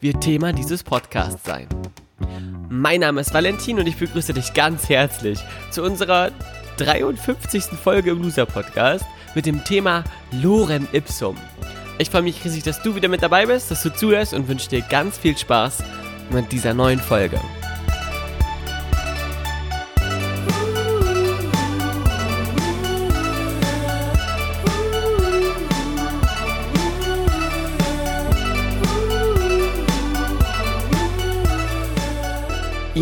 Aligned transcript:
wird 0.00 0.20
Thema 0.20 0.52
dieses 0.52 0.82
Podcasts 0.82 1.44
sein. 1.44 1.68
Mein 2.68 3.00
Name 3.00 3.20
ist 3.20 3.34
Valentin 3.34 3.78
und 3.78 3.86
ich 3.86 3.96
begrüße 3.96 4.32
dich 4.32 4.54
ganz 4.54 4.88
herzlich 4.88 5.38
zu 5.70 5.82
unserer 5.82 6.30
53. 6.78 7.64
Folge 7.64 8.12
im 8.12 8.22
Loser 8.22 8.46
Podcast 8.46 9.04
mit 9.34 9.46
dem 9.46 9.62
Thema 9.64 10.04
Lorem 10.30 10.88
Ipsum. 10.92 11.36
Ich 11.98 12.10
freue 12.10 12.22
mich 12.22 12.44
riesig, 12.44 12.62
dass 12.62 12.82
du 12.82 12.94
wieder 12.94 13.08
mit 13.08 13.22
dabei 13.22 13.46
bist, 13.46 13.70
dass 13.70 13.82
du 13.82 13.94
zuhörst 13.94 14.32
und 14.32 14.48
wünsche 14.48 14.70
dir 14.70 14.80
ganz 14.80 15.18
viel 15.18 15.36
Spaß 15.36 15.84
mit 16.30 16.50
dieser 16.50 16.72
neuen 16.74 16.98
Folge. 16.98 17.38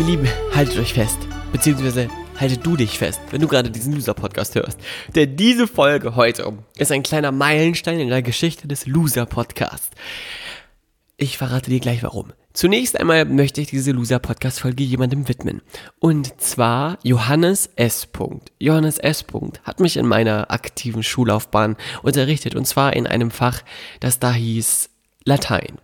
Ihr 0.01 0.07
Lieben, 0.07 0.27
haltet 0.55 0.79
euch 0.79 0.95
fest. 0.95 1.19
Beziehungsweise 1.51 2.09
haltet 2.39 2.65
du 2.65 2.75
dich 2.75 2.97
fest, 2.97 3.21
wenn 3.29 3.39
du 3.39 3.47
gerade 3.47 3.69
diesen 3.69 3.93
Loser-Podcast 3.93 4.55
hörst. 4.55 4.79
Denn 5.13 5.37
diese 5.37 5.67
Folge 5.67 6.15
heute 6.15 6.57
ist 6.75 6.91
ein 6.91 7.03
kleiner 7.03 7.31
Meilenstein 7.31 7.99
in 7.99 8.09
der 8.09 8.23
Geschichte 8.23 8.67
des 8.67 8.87
Loser-Podcasts. 8.87 9.91
Ich 11.17 11.37
verrate 11.37 11.69
dir 11.69 11.79
gleich 11.79 12.01
warum. 12.01 12.33
Zunächst 12.51 12.99
einmal 12.99 13.25
möchte 13.25 13.61
ich 13.61 13.67
diese 13.67 13.91
Loser-Podcast-Folge 13.91 14.83
jemandem 14.83 15.27
widmen. 15.27 15.61
Und 15.99 16.41
zwar 16.41 16.97
Johannes 17.03 17.69
S. 17.75 18.07
Johannes 18.57 18.97
S. 18.97 19.23
hat 19.65 19.79
mich 19.79 19.97
in 19.97 20.07
meiner 20.07 20.49
aktiven 20.49 21.03
Schullaufbahn 21.03 21.77
unterrichtet. 22.01 22.55
Und 22.55 22.65
zwar 22.65 22.93
in 22.93 23.05
einem 23.05 23.29
Fach, 23.29 23.61
das 23.99 24.17
da 24.17 24.33
hieß 24.33 24.89
Latein. 25.25 25.77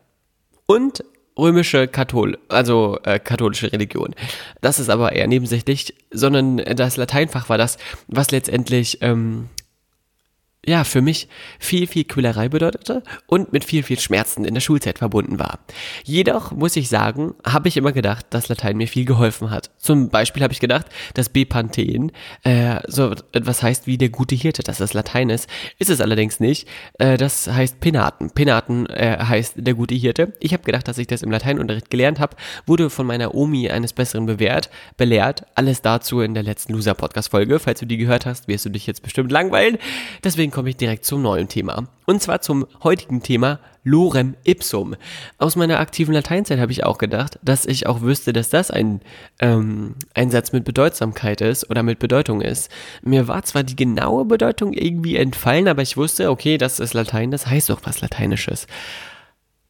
Und 0.65 1.03
römische 1.37 1.87
Kathol, 1.87 2.37
also 2.49 2.99
äh, 3.03 3.19
katholische 3.19 3.71
Religion. 3.71 4.15
Das 4.61 4.79
ist 4.79 4.89
aber 4.89 5.13
eher 5.13 5.27
nebensächlich, 5.27 5.93
sondern 6.11 6.57
das 6.57 6.97
Lateinfach 6.97 7.49
war 7.49 7.57
das, 7.57 7.77
was 8.07 8.31
letztendlich 8.31 8.99
ähm, 9.01 9.49
ja, 10.65 10.83
für 10.83 11.01
mich 11.01 11.29
viel, 11.59 11.87
viel 11.87 12.03
Quälerei 12.03 12.49
bedeutete 12.49 13.01
und 13.25 13.53
mit 13.53 13.63
viel, 13.63 13.83
viel 13.83 13.99
Schmerzen 13.99 14.43
in 14.43 14.53
der 14.53 14.59
Schulzeit 14.59 14.97
verbunden 14.97 15.39
war. 15.39 15.59
Jedoch 16.03 16.51
muss 16.51 16.75
ich 16.75 16.89
sagen, 16.89 17.35
habe 17.45 17.69
ich 17.69 17.77
immer 17.77 17.93
gedacht, 17.93 18.25
dass 18.31 18.49
Latein 18.49 18.75
mir 18.75 18.87
viel 18.89 19.05
geholfen 19.05 19.49
hat. 19.49 19.71
Zum 19.77 20.09
Beispiel 20.09 20.43
habe 20.43 20.51
ich 20.51 20.59
gedacht, 20.59 20.87
dass 21.13 21.29
Bepanthen 21.29 22.11
äh, 22.43 22.81
so 22.87 23.13
etwas 23.31 23.63
heißt 23.63 23.87
wie 23.87 23.97
der 23.97 24.09
gute 24.09 24.35
Hirte, 24.35 24.61
dass 24.61 24.79
das 24.79 24.93
Latein 24.93 25.29
ist. 25.29 25.49
Ist 25.79 25.89
es 25.89 26.01
allerdings 26.01 26.41
nicht. 26.41 26.67
Äh, 26.99 27.15
das 27.15 27.47
heißt 27.47 27.79
Penaten. 27.79 28.31
Penaten 28.31 28.87
äh, 28.87 29.19
heißt 29.23 29.53
der 29.57 29.73
gute 29.73 29.95
Hirte. 29.95 30.33
Ich 30.41 30.51
habe 30.51 30.63
gedacht, 30.63 30.87
dass 30.89 30.97
ich 30.97 31.07
das 31.07 31.21
im 31.21 31.31
Lateinunterricht 31.31 31.89
gelernt 31.89 32.19
habe, 32.19 32.35
wurde 32.65 32.89
von 32.89 33.07
meiner 33.07 33.33
Omi 33.33 33.69
eines 33.69 33.93
Besseren 33.93 34.25
bewährt, 34.25 34.69
belehrt. 34.97 35.45
Alles 35.55 35.81
dazu 35.81 36.19
in 36.19 36.33
der 36.33 36.43
letzten 36.43 36.73
Loser-Podcast-Folge. 36.73 37.59
Falls 37.59 37.79
du 37.79 37.85
die 37.85 37.97
gehört 37.97 38.25
hast, 38.25 38.49
wirst 38.49 38.65
du 38.65 38.69
dich 38.69 38.85
jetzt 38.85 39.01
bestimmt 39.01 39.31
langweilen. 39.31 39.77
Deswegen 40.25 40.46
komme 40.51 40.69
ich 40.69 40.77
direkt 40.77 41.05
zum 41.05 41.21
neuen 41.21 41.47
Thema. 41.47 41.87
Und 42.05 42.21
zwar 42.21 42.41
zum 42.41 42.65
heutigen 42.83 43.21
Thema 43.21 43.59
Lorem 43.83 44.35
Ipsum. 44.43 44.95
Aus 45.37 45.55
meiner 45.55 45.79
aktiven 45.79 46.13
Lateinzeit 46.13 46.59
habe 46.59 46.71
ich 46.71 46.83
auch 46.83 46.97
gedacht, 46.97 47.39
dass 47.41 47.65
ich 47.65 47.87
auch 47.87 48.01
wüsste, 48.01 48.33
dass 48.33 48.49
das 48.49 48.69
ein, 48.69 49.01
ähm, 49.39 49.95
ein 50.13 50.29
Satz 50.29 50.51
mit 50.51 50.65
Bedeutsamkeit 50.65 51.41
ist 51.41 51.69
oder 51.69 51.83
mit 51.83 51.99
Bedeutung 51.99 52.41
ist. 52.41 52.69
Mir 53.01 53.27
war 53.27 53.43
zwar 53.43 53.63
die 53.63 53.75
genaue 53.75 54.25
Bedeutung 54.25 54.73
irgendwie 54.73 55.15
entfallen, 55.15 55.67
aber 55.67 55.81
ich 55.81 55.97
wusste, 55.97 56.29
okay, 56.29 56.57
das 56.57 56.79
ist 56.79 56.93
Latein, 56.93 57.31
das 57.31 57.47
heißt 57.47 57.69
doch 57.69 57.81
was 57.83 58.01
Lateinisches. 58.01 58.67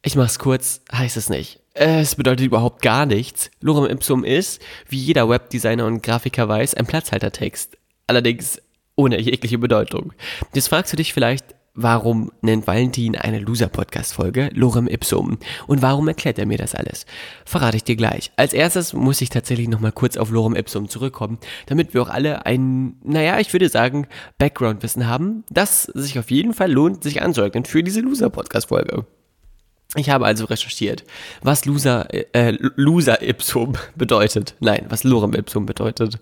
Ich 0.02 0.16
mach's 0.16 0.38
kurz, 0.38 0.80
heißt 0.92 1.16
es 1.16 1.28
nicht. 1.28 1.60
Es 1.74 2.16
bedeutet 2.16 2.46
überhaupt 2.46 2.82
gar 2.82 3.06
nichts. 3.06 3.50
Lorem 3.60 3.90
Ipsum 3.90 4.24
ist, 4.24 4.60
wie 4.88 4.98
jeder 4.98 5.28
Webdesigner 5.28 5.86
und 5.86 6.02
Grafiker 6.02 6.48
weiß, 6.48 6.74
ein 6.74 6.86
Platzhaltertext. 6.86 7.76
Allerdings 8.08 8.60
ohne 8.98 9.20
jegliche 9.20 9.58
Bedeutung. 9.58 10.12
Jetzt 10.52 10.68
fragst 10.68 10.92
du 10.92 10.96
dich 10.96 11.14
vielleicht, 11.14 11.54
warum 11.74 12.32
nennt 12.42 12.66
Valentin 12.66 13.14
eine 13.14 13.38
Loser-Podcast-Folge 13.38 14.50
Lorem 14.52 14.88
Ipsum? 14.88 15.38
Und 15.68 15.82
warum 15.82 16.08
erklärt 16.08 16.40
er 16.40 16.46
mir 16.46 16.58
das 16.58 16.74
alles? 16.74 17.06
Verrate 17.44 17.76
ich 17.76 17.84
dir 17.84 17.94
gleich. 17.94 18.32
Als 18.36 18.52
erstes 18.52 18.92
muss 18.92 19.20
ich 19.20 19.30
tatsächlich 19.30 19.68
nochmal 19.68 19.92
kurz 19.92 20.16
auf 20.16 20.30
Lorem 20.30 20.56
Ipsum 20.56 20.88
zurückkommen, 20.88 21.38
damit 21.66 21.94
wir 21.94 22.02
auch 22.02 22.08
alle 22.08 22.44
ein, 22.44 22.96
naja, 23.04 23.38
ich 23.38 23.52
würde 23.52 23.68
sagen, 23.68 24.08
Background-Wissen 24.38 25.06
haben, 25.06 25.44
das 25.48 25.84
sich 25.84 26.18
auf 26.18 26.32
jeden 26.32 26.52
Fall 26.52 26.72
lohnt, 26.72 27.04
sich 27.04 27.22
anzueignen 27.22 27.64
für 27.64 27.84
diese 27.84 28.00
Loser-Podcast-Folge. 28.00 29.06
Ich 29.96 30.10
habe 30.10 30.26
also 30.26 30.44
recherchiert, 30.44 31.04
was 31.40 31.64
Loser, 31.64 32.12
äh, 32.12 32.52
Loser 32.76 33.22
Ipsum 33.22 33.72
bedeutet. 33.96 34.54
Nein, 34.60 34.84
was 34.90 35.02
Lorem 35.02 35.32
Ipsum 35.32 35.64
bedeutet. 35.64 36.18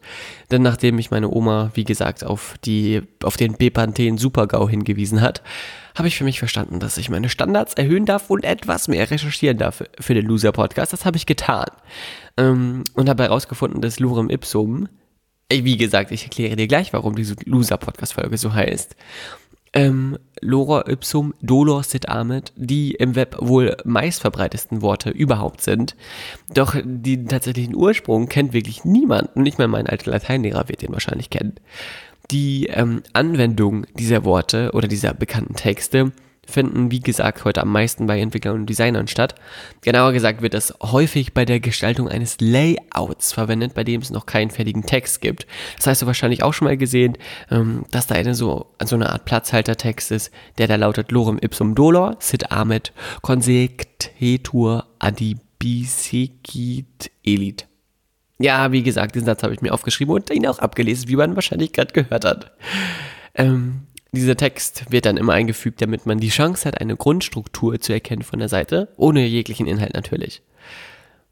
Denn 0.53 0.63
nachdem 0.63 0.95
mich 0.95 1.11
meine 1.11 1.29
Oma, 1.29 1.73
wie 1.75 1.83
gesagt, 1.83 2.23
auf 2.23 2.55
die, 2.65 3.03
auf 3.25 3.37
den 3.37 3.57
Bepanthen 3.57 4.19
Supergau 4.19 4.69
hingewiesen 4.69 5.21
hat, 5.21 5.43
habe 5.97 6.07
ich 6.07 6.17
für 6.17 6.23
mich 6.23 6.39
verstanden, 6.39 6.79
dass 6.79 6.97
ich 6.97 7.11
meine 7.11 7.29
Standards 7.29 7.75
erhöhen 7.75 8.07
darf 8.07 8.31
und 8.31 8.45
etwas 8.45 8.87
mehr 8.87 9.11
recherchieren 9.11 9.59
darf 9.59 9.83
für 9.99 10.15
den 10.15 10.27
Loser 10.27 10.53
Podcast. 10.53 10.93
Das 10.93 11.05
habe 11.05 11.17
ich 11.17 11.27
getan. 11.27 11.67
Ähm, 12.37 12.85
und 12.95 13.09
habe 13.09 13.25
herausgefunden, 13.25 13.81
dass 13.81 13.99
Lorem 13.99 14.31
Ipsum, 14.31 14.89
wie 15.51 15.77
gesagt, 15.77 16.13
ich 16.13 16.23
erkläre 16.23 16.55
dir 16.55 16.69
gleich, 16.69 16.93
warum 16.93 17.17
diese 17.17 17.35
Loser 17.45 17.79
Podcast 17.79 18.13
Folge 18.13 18.39
so 18.39 18.55
heißt 18.55 18.95
ähm, 19.77 20.19
Lora 20.41 20.89
ipsum 20.89 21.35
dolor 21.41 21.83
sit 21.83 22.09
amet, 22.09 22.53
die 22.57 22.93
im 22.93 23.15
Web 23.15 23.37
wohl 23.41 23.77
meistverbreitesten 23.85 24.83
Worte 24.83 25.11
überhaupt 25.11 25.61
sind. 25.61 25.97
Doch 26.53 26.75
den 26.83 27.29
tatsächlichen 27.29 27.75
Ursprung 27.75 28.29
kennt 28.29 28.53
wirklich 28.53 28.85
niemand. 28.85 29.37
Nicht 29.37 29.59
mal 29.59 29.69
mein 29.69 29.87
alter 29.87 30.11
Lateinlehrer 30.11 30.69
wird 30.69 30.83
den 30.83 30.93
wahrscheinlich 30.93 31.31
kennen. 31.31 31.55
Die 32.31 32.67
ähm, 32.67 33.03
Anwendung 33.13 33.87
dieser 33.95 34.25
Worte 34.25 34.73
oder 34.73 34.89
dieser 34.89 35.15
bekannten 35.15 35.55
Texte 35.55 36.13
finden, 36.47 36.91
wie 36.91 37.01
gesagt, 37.01 37.45
heute 37.45 37.61
am 37.63 37.73
meisten 37.73 38.07
bei 38.07 38.21
Entwicklern 38.21 38.55
und 38.55 38.67
Designern 38.67 39.09
statt. 39.09 39.35
Genauer 39.83 40.13
gesagt 40.13 40.43
wird 40.43 40.55
das 40.55 40.75
häufig 40.83 41.35
bei 41.35 41.45
der 41.45 41.61
Gestaltung 41.61 42.09
eines 42.09 42.39
Layouts 42.41 43.33
verwendet, 43.33 43.75
bei 43.75 43.85
dem 43.85 44.01
es 44.01 44.11
noch 44.11 44.27
keinen 44.27 44.51
fertigen 44.51 44.87
Text 44.87 45.21
gibt. 45.21 45.47
Das 45.77 45.87
heißt, 45.87 46.03
du 46.03 46.07
wahrscheinlich 46.07 46.43
auch 46.43 46.55
schon 46.55 46.67
mal 46.67 46.77
gesehen, 46.77 47.19
ähm, 47.51 47.85
dass 47.91 48.07
da 48.07 48.15
eine 48.15 48.35
so, 48.35 48.67
so 48.85 48.97
eine 48.97 49.11
Art 49.11 49.25
Platzhaltertext 49.25 50.13
ist, 50.13 50.31
der 50.59 50.69
da 50.69 50.77
lautet 50.77 51.13
Lorem 51.13 51.39
ipsum 51.41 51.75
dolor, 51.75 52.17
sit 52.21 52.53
amet, 52.53 52.93
consectetur 53.23 54.87
adibicit 54.99 56.31
elit. 57.25 57.67
Ja, 58.39 58.71
wie 58.71 58.83
gesagt, 58.83 59.15
diesen 59.15 59.27
Satz 59.27 59.43
habe 59.43 59.55
ich 59.55 59.63
mir 59.63 59.73
aufgeschrieben 59.73 60.15
und 60.15 60.31
ihn 60.31 60.47
auch 60.47 60.59
abgelesen, 60.59 61.09
wie 61.09 61.17
man 61.17 61.35
wahrscheinlich 61.35 61.73
gerade 61.73 61.93
gehört 61.93 62.25
hat. 62.25 62.53
Ähm, 63.35 63.87
dieser 64.17 64.37
Text 64.37 64.91
wird 64.91 65.07
dann 65.07 65.17
immer 65.17 65.33
eingefügt, 65.33 65.81
damit 65.81 66.07
man 66.07 66.19
die 66.19 66.29
Chance 66.29 66.67
hat, 66.67 66.81
eine 66.81 66.97
Grundstruktur 66.97 67.81
zu 67.81 67.93
erkennen 67.93 68.23
von 68.23 68.39
der 68.39 68.49
Seite, 68.49 68.89
ohne 68.97 69.25
jeglichen 69.25 69.67
Inhalt 69.67 69.95
natürlich. 69.95 70.43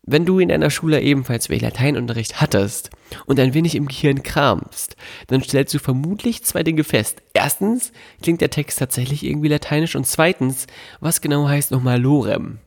Wenn 0.06 0.26
du 0.26 0.38
in 0.38 0.50
deiner 0.50 0.70
Schule 0.70 1.00
ebenfalls 1.00 1.48
welch 1.48 1.62
Lateinunterricht 1.62 2.40
hattest 2.40 2.90
und 3.24 3.40
ein 3.40 3.54
wenig 3.54 3.74
im 3.74 3.88
Gehirn 3.88 4.22
kramst, 4.22 4.96
dann 5.28 5.42
stellst 5.42 5.72
du 5.72 5.78
vermutlich 5.78 6.44
zwei 6.44 6.62
Dinge 6.62 6.84
fest. 6.84 7.22
Erstens 7.32 7.90
klingt 8.20 8.42
der 8.42 8.50
Text 8.50 8.78
tatsächlich 8.78 9.24
irgendwie 9.24 9.48
lateinisch 9.48 9.96
und 9.96 10.06
zweitens, 10.06 10.66
was 11.00 11.22
genau 11.22 11.48
heißt 11.48 11.70
nochmal 11.70 12.00
Lorem? 12.00 12.58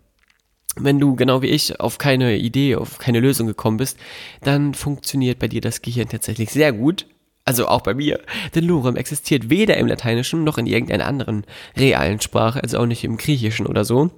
Wenn 0.76 1.00
du 1.00 1.16
genau 1.16 1.44
wie 1.44 1.48
ich 1.48 1.80
auf 1.80 2.00
keine 2.00 2.38
Idee, 2.38 2.76
auf 2.76 2.98
keine 2.98 3.20
Lösung 3.20 3.46
gekommen 3.46 3.78
bist, 3.78 4.00
dann 4.42 4.74
funktioniert 4.74 5.38
bei 5.38 5.48
dir 5.48 5.62
das 5.62 5.84
Gehirn 5.84 6.10
tatsächlich 6.10 6.50
sehr 6.50 6.74
gut 6.74 7.06
also 7.48 7.68
auch 7.68 7.82
bei 7.82 7.94
mir, 7.94 8.20
denn 8.56 8.66
Lorem 8.66 8.98
existiert 8.98 9.50
weder 9.50 9.78
im 9.78 9.88
Lateinischen 9.88 10.44
noch 10.44 10.58
in 10.58 10.66
irgendeiner 10.66 11.06
anderen 11.06 11.46
realen 11.78 12.20
Sprache, 12.20 12.62
also 12.62 12.80
auch 12.80 12.86
nicht 12.86 13.04
im 13.04 13.18
Griechischen 13.18 13.66
oder 13.66 13.86
so. 13.86 14.12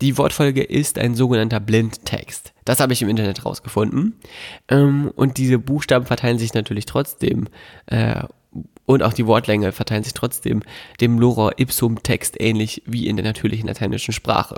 Die 0.00 0.16
Wortfolge 0.16 0.62
ist 0.62 0.98
ein 0.98 1.14
sogenannter 1.14 1.60
Blindtext. 1.60 2.54
Das 2.64 2.80
habe 2.80 2.92
ich 2.92 3.02
im 3.02 3.08
Internet 3.08 3.44
rausgefunden. 3.44 4.18
Ähm, 4.68 5.12
und 5.14 5.36
diese 5.36 5.58
Buchstaben 5.58 6.06
verteilen 6.06 6.38
sich 6.38 6.54
natürlich 6.54 6.86
trotzdem 6.86 7.48
äh, 7.86 8.22
und 8.86 9.02
auch 9.02 9.12
die 9.12 9.26
Wortlänge 9.26 9.72
verteilen 9.72 10.02
sich 10.02 10.14
trotzdem 10.14 10.62
dem 11.00 11.18
Lora 11.18 11.52
Ipsum 11.58 12.02
Text 12.02 12.40
ähnlich 12.40 12.82
wie 12.86 13.06
in 13.06 13.16
der 13.16 13.24
natürlichen 13.24 13.68
lateinischen 13.68 14.12
Sprache. 14.12 14.56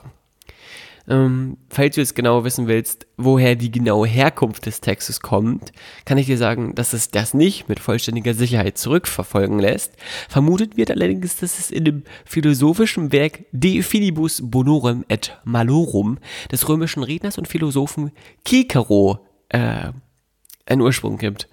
Ähm, 1.08 1.56
falls 1.68 1.96
du 1.96 2.00
jetzt 2.00 2.14
genau 2.14 2.44
wissen 2.44 2.68
willst, 2.68 3.06
woher 3.16 3.56
die 3.56 3.70
genaue 3.70 4.06
Herkunft 4.06 4.66
des 4.66 4.80
Textes 4.80 5.20
kommt, 5.20 5.72
kann 6.04 6.18
ich 6.18 6.26
dir 6.26 6.38
sagen, 6.38 6.74
dass 6.74 6.92
es 6.92 7.10
das 7.10 7.34
nicht 7.34 7.68
mit 7.68 7.80
vollständiger 7.80 8.34
Sicherheit 8.34 8.78
zurückverfolgen 8.78 9.58
lässt. 9.58 9.94
Vermutet 10.28 10.76
wird 10.76 10.90
allerdings, 10.90 11.36
dass 11.36 11.58
es 11.58 11.70
in 11.70 11.84
dem 11.84 12.02
philosophischen 12.24 13.12
Werk 13.12 13.44
De 13.52 13.82
Filibus 13.82 14.40
Bonorum 14.44 15.04
et 15.08 15.38
Malorum 15.44 16.18
des 16.50 16.68
römischen 16.68 17.02
Redners 17.02 17.38
und 17.38 17.48
Philosophen 17.48 18.12
Cicero 18.46 19.26
äh, 19.48 19.92
einen 20.66 20.80
Ursprung 20.80 21.18
gibt. 21.18 21.48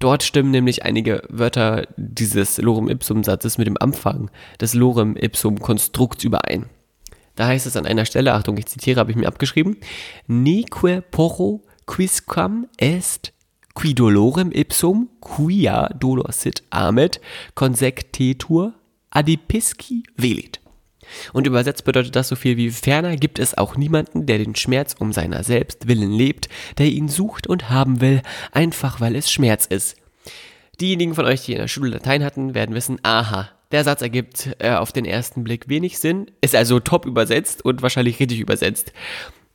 Dort 0.00 0.22
stimmen 0.22 0.50
nämlich 0.50 0.84
einige 0.84 1.22
Wörter 1.28 1.86
dieses 1.96 2.56
Lorem 2.58 2.88
Ipsum 2.88 3.22
Satzes 3.22 3.58
mit 3.58 3.66
dem 3.66 3.76
Anfang 3.78 4.30
des 4.58 4.74
Lorem 4.74 5.14
Ipsum 5.14 5.60
Konstrukts 5.60 6.24
überein. 6.24 6.66
Da 7.36 7.46
heißt 7.46 7.66
es 7.66 7.76
an 7.76 7.86
einer 7.86 8.04
Stelle, 8.04 8.34
Achtung, 8.34 8.56
ich 8.56 8.66
zitiere, 8.66 9.00
habe 9.00 9.10
ich 9.10 9.16
mir 9.16 9.28
abgeschrieben, 9.28 9.76
Neque 10.26 11.02
porro 11.10 11.62
quisquam 11.86 12.66
est 12.78 13.32
qui 13.74 13.94
dolorem 13.94 14.52
ipsum 14.52 15.08
quia 15.20 15.88
dolor 15.98 16.32
sit 16.32 16.62
amet 16.70 17.20
consectetur 17.54 18.74
adipisci 19.10 20.02
velit. 20.16 20.60
Und 21.32 21.46
übersetzt 21.46 21.84
bedeutet 21.84 22.14
das 22.14 22.28
so 22.28 22.36
viel 22.36 22.56
wie 22.56 22.70
ferner 22.70 23.16
gibt 23.16 23.38
es 23.38 23.56
auch 23.58 23.76
niemanden, 23.76 24.26
der 24.26 24.38
den 24.38 24.54
Schmerz 24.54 24.94
um 24.98 25.12
seiner 25.12 25.42
selbst 25.42 25.88
willen 25.88 26.12
lebt, 26.12 26.48
der 26.78 26.86
ihn 26.86 27.08
sucht 27.08 27.46
und 27.46 27.70
haben 27.70 28.00
will, 28.00 28.22
einfach 28.52 29.00
weil 29.00 29.16
es 29.16 29.30
Schmerz 29.30 29.66
ist. 29.66 29.96
Diejenigen 30.80 31.14
von 31.14 31.26
euch, 31.26 31.44
die 31.44 31.52
in 31.52 31.58
der 31.58 31.68
Schule 31.68 31.90
Latein 31.90 32.24
hatten, 32.24 32.54
werden 32.54 32.74
wissen, 32.74 33.00
aha, 33.02 33.50
der 33.72 33.84
Satz 33.84 34.02
ergibt 34.02 34.50
äh, 34.58 34.72
auf 34.72 34.92
den 34.92 35.04
ersten 35.04 35.44
Blick 35.44 35.68
wenig 35.68 35.98
Sinn, 35.98 36.30
ist 36.40 36.54
also 36.54 36.80
top 36.80 37.06
übersetzt 37.06 37.64
und 37.64 37.82
wahrscheinlich 37.82 38.18
richtig 38.20 38.40
übersetzt. 38.40 38.92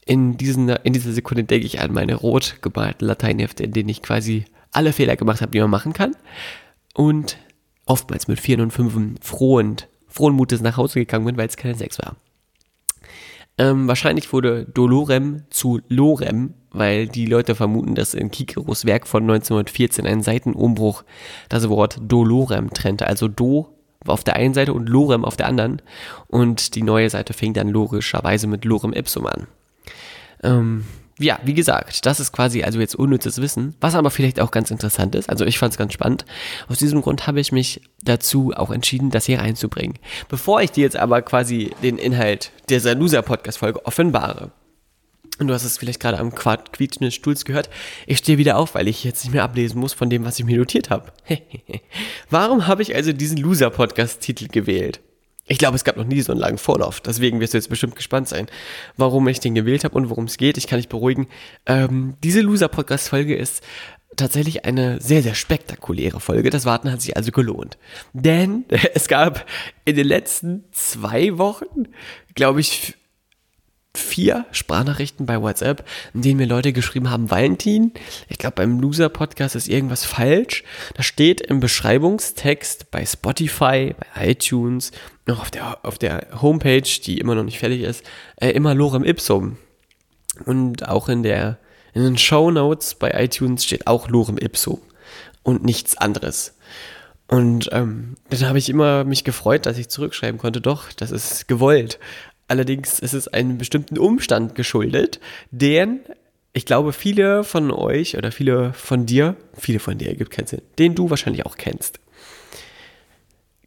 In, 0.06 0.38
diesen, 0.38 0.69
in 0.69 0.94
dieser 0.94 1.12
Sekunde 1.12 1.44
denke 1.44 1.65
ich 1.65 1.79
an 1.79 1.91
meine 1.91 2.15
rot 2.15 2.57
gemalten 2.62 3.06
Lateinhefte, 3.06 3.63
in 3.63 3.71
denen 3.71 3.89
ich 3.89 4.01
quasi 4.01 4.45
alle 4.71 4.94
Fehler 4.94 5.15
gemacht 5.15 5.41
habe, 5.41 5.51
die 5.51 5.59
man 5.59 5.69
machen 5.69 5.94
kann. 5.94 6.15
Und 6.94 7.38
oftmals 7.85 8.27
mit 8.27 8.39
Vieren 8.39 8.62
und 8.62 8.71
Fünfen 8.71 9.17
frohen, 9.21 9.77
frohen 10.07 10.35
Mutes 10.35 10.62
nach 10.62 10.77
Hause 10.77 11.00
gegangen 11.00 11.25
bin, 11.25 11.38
weil 11.38 11.47
es 11.47 11.57
keine 11.57 11.75
Sechs 11.75 11.97
war. 12.00 12.15
Ähm, 13.57 13.88
wahrscheinlich 13.88 14.31
wurde 14.33 14.65
Dolorem 14.65 15.44
zu 15.50 15.79
Lorem, 15.88 16.56
weil 16.71 17.07
die 17.07 17.25
Leute 17.25 17.56
vermuten, 17.56 17.95
dass 17.95 18.13
in 18.13 18.29
Kikeros 18.29 18.85
Werk 18.85 19.07
von 19.07 19.23
1914 19.23 20.06
ein 20.06 20.21
Seitenumbruch 20.21 21.03
das 21.47 21.69
Wort 21.69 22.00
Dolorem 22.01 22.71
trennte. 22.71 23.07
Also 23.07 23.29
Do 23.29 23.75
auf 24.07 24.24
der 24.24 24.36
einen 24.36 24.54
Seite 24.54 24.74
und 24.74 24.90
Lorem 24.90 25.25
auf 25.25 25.38
der 25.38 25.48
anderen. 25.48 25.81
Und 26.28 26.75
die 26.75 26.84
neue 26.84 27.10
Seite 27.10 27.34
fing 27.34 27.54
dann 27.54 27.69
logischerweise 27.69 28.48
mit 28.48 28.66
Lorem 28.66 28.94
Ipsum 28.94 29.28
an. 29.28 29.48
Ähm, 30.44 30.86
ja, 31.18 31.40
wie 31.46 31.54
gesagt, 31.54 32.06
das 32.06 32.19
ist 32.19 32.34
quasi 32.34 32.63
also 32.63 32.80
jetzt 32.80 32.96
unnützes 32.96 33.42
Wissen, 33.42 33.75
was 33.80 33.96
aber 33.96 34.12
vielleicht 34.12 34.42
auch 34.42 34.52
ganz 34.52 34.69
interessant 34.69 35.16
ist. 35.16 35.30
Also 35.30 35.46
ich 35.46 35.57
fand 35.57 35.72
es 35.72 35.78
ganz 35.78 35.94
spannend. 35.94 36.25
Aus 36.68 36.78
diesem 36.78 37.02
Grund 37.02 37.25
habe 37.25 37.40
ich 37.40 37.54
mich 37.54 37.81
dazu 38.04 38.52
auch 38.56 38.69
entschieden, 38.69 39.12
das 39.12 39.25
hier 39.25 39.40
reinzubringen. 39.40 39.98
Bevor 40.28 40.62
ich 40.62 40.72
dir 40.72 40.84
jetzt 40.84 40.98
aber 40.98 41.22
quasi 41.22 41.72
den 41.81 41.98
Inhalt 41.98 42.51
dieser 42.69 42.96
Loser-Podcast-Folge 42.96 43.86
offenbare, 43.86 44.51
und 45.40 45.48
du 45.48 45.54
hast 45.54 45.64
es 45.64 45.78
vielleicht 45.78 46.00
gerade 46.00 46.20
am 46.20 46.34
Quietschen 46.34 47.06
des 47.06 47.14
Stuhls 47.14 47.46
gehört. 47.46 47.70
Ich 48.08 48.20
stehe 48.20 48.38
wieder 48.38 48.58
auf, 48.58 48.76
weil 48.76 48.88
ich 48.88 49.04
jetzt 49.04 49.24
nicht 49.24 49.34
mehr 49.34 49.44
ablesen 49.44 49.80
muss 49.80 49.94
von 49.94 50.10
dem, 50.10 50.26
was 50.26 50.40
ich 50.40 50.46
mir 50.46 50.58
notiert 50.58 50.90
habe. 50.90 51.12
Warum 52.30 52.68
habe 52.68 52.82
ich 52.82 52.96
also 52.96 53.12
diesen 53.14 53.38
Loser-Podcast-Titel 53.38 54.48
gewählt? 54.48 55.02
Ich 55.48 55.60
glaube, 55.60 55.76
es 55.76 55.84
gab 55.84 55.98
noch 55.98 56.06
nie 56.06 56.22
so 56.22 56.32
einen 56.32 56.42
langen 56.42 56.58
Vorlauf. 56.58 57.02
Deswegen 57.02 57.40
wirst 57.40 57.54
du 57.54 57.58
jetzt 57.60 57.70
bestimmt 57.70 57.96
gespannt 57.96 58.28
sein, 58.28 58.48
warum 58.98 59.28
ich 59.28 59.40
den 59.40 59.54
gewählt 59.54 59.84
habe 59.84 59.96
und 59.96 60.10
worum 60.10 60.26
es 60.26 60.38
geht. 60.38 60.58
Ich 60.58 60.66
kann 60.66 60.80
dich 60.80 60.90
beruhigen. 60.90 61.28
Ähm, 61.68 62.16
diese 62.24 62.42
Loser-Podcast-Folge 62.42 63.36
ist 63.36 63.64
tatsächlich 64.16 64.66
eine 64.66 65.00
sehr, 65.02 65.22
sehr 65.22 65.36
spektakuläre 65.36 66.20
Folge. 66.20 66.50
Das 66.50 66.66
Warten 66.66 66.92
hat 66.92 67.02
sich 67.02 67.16
also 67.16 67.32
gelohnt. 67.32 67.78
Denn 68.14 68.66
es 68.94 69.08
gab 69.08 69.46
in 69.84 69.96
den 69.96 70.08
letzten 70.08 70.64
zwei 70.72 71.38
Wochen, 71.38 71.90
glaube 72.34 72.62
ich, 72.62 72.96
vier 74.15 74.45
Sprachnachrichten 74.51 75.25
bei 75.25 75.41
WhatsApp, 75.41 75.85
in 76.13 76.21
denen 76.21 76.38
mir 76.38 76.47
Leute 76.47 76.71
geschrieben 76.71 77.09
haben, 77.09 77.29
Valentin, 77.29 77.91
ich 78.29 78.38
glaube 78.38 78.56
beim 78.56 78.79
Loser-Podcast 78.79 79.57
ist 79.57 79.67
irgendwas 79.67 80.06
falsch. 80.06 80.63
Da 80.94 81.03
steht 81.03 81.41
im 81.41 81.59
Beschreibungstext 81.59 82.91
bei 82.91 83.06
Spotify, 83.06 83.94
bei 84.00 84.29
iTunes, 84.29 84.91
noch 85.25 85.41
auf 85.41 85.51
der, 85.51 85.85
auf 85.85 85.97
der 85.97 86.27
Homepage, 86.41 86.89
die 87.03 87.17
immer 87.17 87.35
noch 87.35 87.44
nicht 87.44 87.59
fertig 87.59 87.81
ist, 87.81 88.06
äh, 88.38 88.51
immer 88.51 88.73
Lorem 88.73 89.03
Ipsum. 89.03 89.57
Und 90.45 90.88
auch 90.88 91.09
in 91.09 91.21
der, 91.21 91.57
in 91.94 92.01
den 92.01 92.17
Show 92.17 92.51
Notes 92.51 92.95
bei 92.95 93.12
iTunes 93.21 93.65
steht 93.65 93.85
auch 93.85 94.07
Lorem 94.07 94.38
Ipsum 94.38 94.79
und 95.44 95.65
nichts 95.65 95.97
anderes. 95.97 96.56
Und 97.27 97.67
ähm, 97.73 98.15
dann 98.29 98.47
habe 98.47 98.59
ich 98.59 98.69
immer 98.69 99.03
mich 99.03 99.25
gefreut, 99.25 99.65
dass 99.65 99.77
ich 99.77 99.89
zurückschreiben 99.89 100.39
konnte, 100.39 100.62
doch, 100.62 100.94
das 100.94 101.12
ist 101.12 101.50
gewollt. 101.50 102.00
Allerdings 102.47 103.00
ist 103.00 103.13
es 103.13 103.27
einem 103.27 103.57
bestimmten 103.57 103.97
Umstand 103.97 104.56
geschuldet, 104.56 105.19
den 105.51 106.01
ich 106.56 106.65
glaube, 106.65 106.94
viele 106.94 107.44
von 107.44 107.69
euch 107.69 108.18
oder 108.18 108.31
viele 108.31 108.71
von 108.71 109.06
dir, 109.06 109.36
viele 109.57 109.80
von 109.80 109.97
dir 109.97 110.07
ergibt 110.07 110.31
keinen 110.31 110.47
Sinn, 110.47 110.62
den 110.80 110.95
du 110.95 111.09
wahrscheinlich 111.09 111.45
auch 111.45 111.57
kennst. 111.57 112.00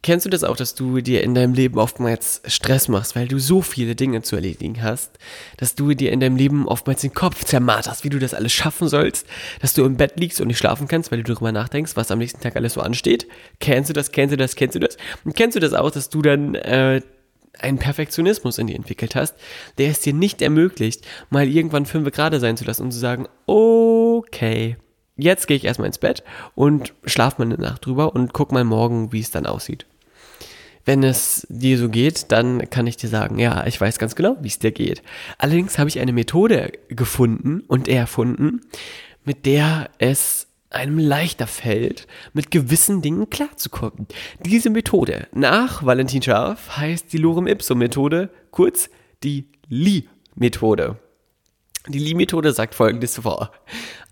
Kennst 0.00 0.24
du 0.24 0.30
das 0.30 0.42
auch, 0.42 0.56
dass 0.56 0.74
du 0.74 1.02
dir 1.02 1.22
in 1.22 1.34
deinem 1.34 1.52
Leben 1.52 1.78
oftmals 1.78 2.40
Stress 2.46 2.88
machst, 2.88 3.14
weil 3.14 3.28
du 3.28 3.38
so 3.38 3.60
viele 3.60 3.94
Dinge 3.94 4.22
zu 4.22 4.36
erledigen 4.36 4.82
hast, 4.82 5.18
dass 5.58 5.74
du 5.74 5.92
dir 5.92 6.12
in 6.12 6.20
deinem 6.20 6.36
Leben 6.36 6.66
oftmals 6.66 7.02
den 7.02 7.12
Kopf 7.12 7.44
zermarterst, 7.44 8.04
wie 8.04 8.08
du 8.08 8.18
das 8.18 8.32
alles 8.32 8.54
schaffen 8.54 8.88
sollst, 8.88 9.26
dass 9.60 9.74
du 9.74 9.84
im 9.84 9.98
Bett 9.98 10.18
liegst 10.18 10.40
und 10.40 10.46
nicht 10.46 10.58
schlafen 10.58 10.88
kannst, 10.88 11.12
weil 11.12 11.22
du 11.22 11.34
darüber 11.34 11.52
nachdenkst, 11.52 11.94
was 11.94 12.10
am 12.10 12.20
nächsten 12.20 12.40
Tag 12.40 12.56
alles 12.56 12.72
so 12.72 12.80
ansteht? 12.80 13.26
Kennst 13.60 13.90
du 13.90 13.92
das, 13.92 14.12
kennst 14.12 14.32
du 14.32 14.38
das, 14.38 14.56
kennst 14.56 14.76
du 14.76 14.80
das? 14.80 14.96
Und 15.24 15.36
kennst 15.36 15.56
du 15.56 15.60
das 15.60 15.74
auch, 15.74 15.90
dass 15.90 16.08
du 16.08 16.22
dann 16.22 16.54
äh, 16.54 17.02
einen 17.58 17.78
Perfektionismus 17.78 18.58
in 18.58 18.66
dir 18.66 18.76
entwickelt 18.76 19.14
hast, 19.14 19.34
der 19.78 19.90
es 19.90 20.00
dir 20.00 20.12
nicht 20.12 20.42
ermöglicht, 20.42 21.06
mal 21.30 21.48
irgendwann 21.48 21.86
fünf 21.86 22.10
gerade 22.12 22.40
sein 22.40 22.56
zu 22.56 22.64
lassen 22.64 22.82
und 22.82 22.92
zu 22.92 22.98
sagen, 22.98 23.26
okay, 23.46 24.76
jetzt 25.16 25.46
gehe 25.46 25.56
ich 25.56 25.64
erstmal 25.64 25.86
ins 25.86 25.98
Bett 25.98 26.22
und 26.54 26.94
schlaf 27.04 27.38
mal 27.38 27.44
eine 27.44 27.56
Nacht 27.56 27.84
drüber 27.84 28.14
und 28.14 28.32
guck 28.32 28.52
mal 28.52 28.64
morgen, 28.64 29.12
wie 29.12 29.20
es 29.20 29.30
dann 29.30 29.46
aussieht. 29.46 29.86
Wenn 30.84 31.02
es 31.02 31.46
dir 31.50 31.76
so 31.76 31.90
geht, 31.90 32.32
dann 32.32 32.70
kann 32.70 32.86
ich 32.86 32.96
dir 32.96 33.08
sagen, 33.08 33.38
ja, 33.38 33.66
ich 33.66 33.78
weiß 33.78 33.98
ganz 33.98 34.16
genau, 34.16 34.38
wie 34.40 34.48
es 34.48 34.58
dir 34.58 34.72
geht. 34.72 35.02
Allerdings 35.36 35.78
habe 35.78 35.90
ich 35.90 36.00
eine 36.00 36.14
Methode 36.14 36.72
gefunden 36.88 37.60
und 37.68 37.88
erfunden, 37.88 38.62
mit 39.24 39.44
der 39.44 39.90
es 39.98 40.47
einem 40.70 40.98
leichter 40.98 41.46
fällt, 41.46 42.06
mit 42.32 42.50
gewissen 42.50 43.00
Dingen 43.02 43.30
klarzukommen. 43.30 44.06
Diese 44.44 44.70
Methode 44.70 45.26
nach 45.32 45.84
Valentin 45.84 46.22
Scharf 46.22 46.76
heißt 46.76 47.12
die 47.12 47.18
Lorem 47.18 47.46
Ipsum 47.46 47.78
Methode, 47.78 48.30
kurz 48.50 48.90
die 49.22 49.48
Li-Methode. 49.68 50.98
Die 51.88 51.98
Li-Methode 51.98 52.52
sagt 52.52 52.74
folgendes 52.74 53.16
vor. 53.16 53.52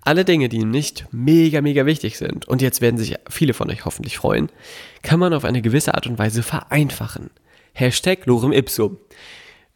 Alle 0.01 0.25
Dinge, 0.25 0.49
die 0.49 0.65
nicht 0.65 1.07
mega, 1.11 1.61
mega 1.61 1.85
wichtig 1.85 2.17
sind, 2.17 2.47
und 2.49 2.63
jetzt 2.63 2.81
werden 2.81 2.97
sich 2.97 3.17
viele 3.29 3.55
von 3.55 3.71
euch 3.71 3.85
hoffentlich 3.85 4.17
freuen, 4.17 4.51
kann 5.03 5.21
man 5.21 5.35
auf 5.35 5.45
eine 5.45 5.63
gewisse 5.63 5.95
Art 5.95 6.07
und 6.07 6.19
Weise 6.19 6.43
vereinfachen. 6.43 7.31
Hashtag 7.73 8.25
Lorem 8.25 8.53
Ipsum. 8.53 8.99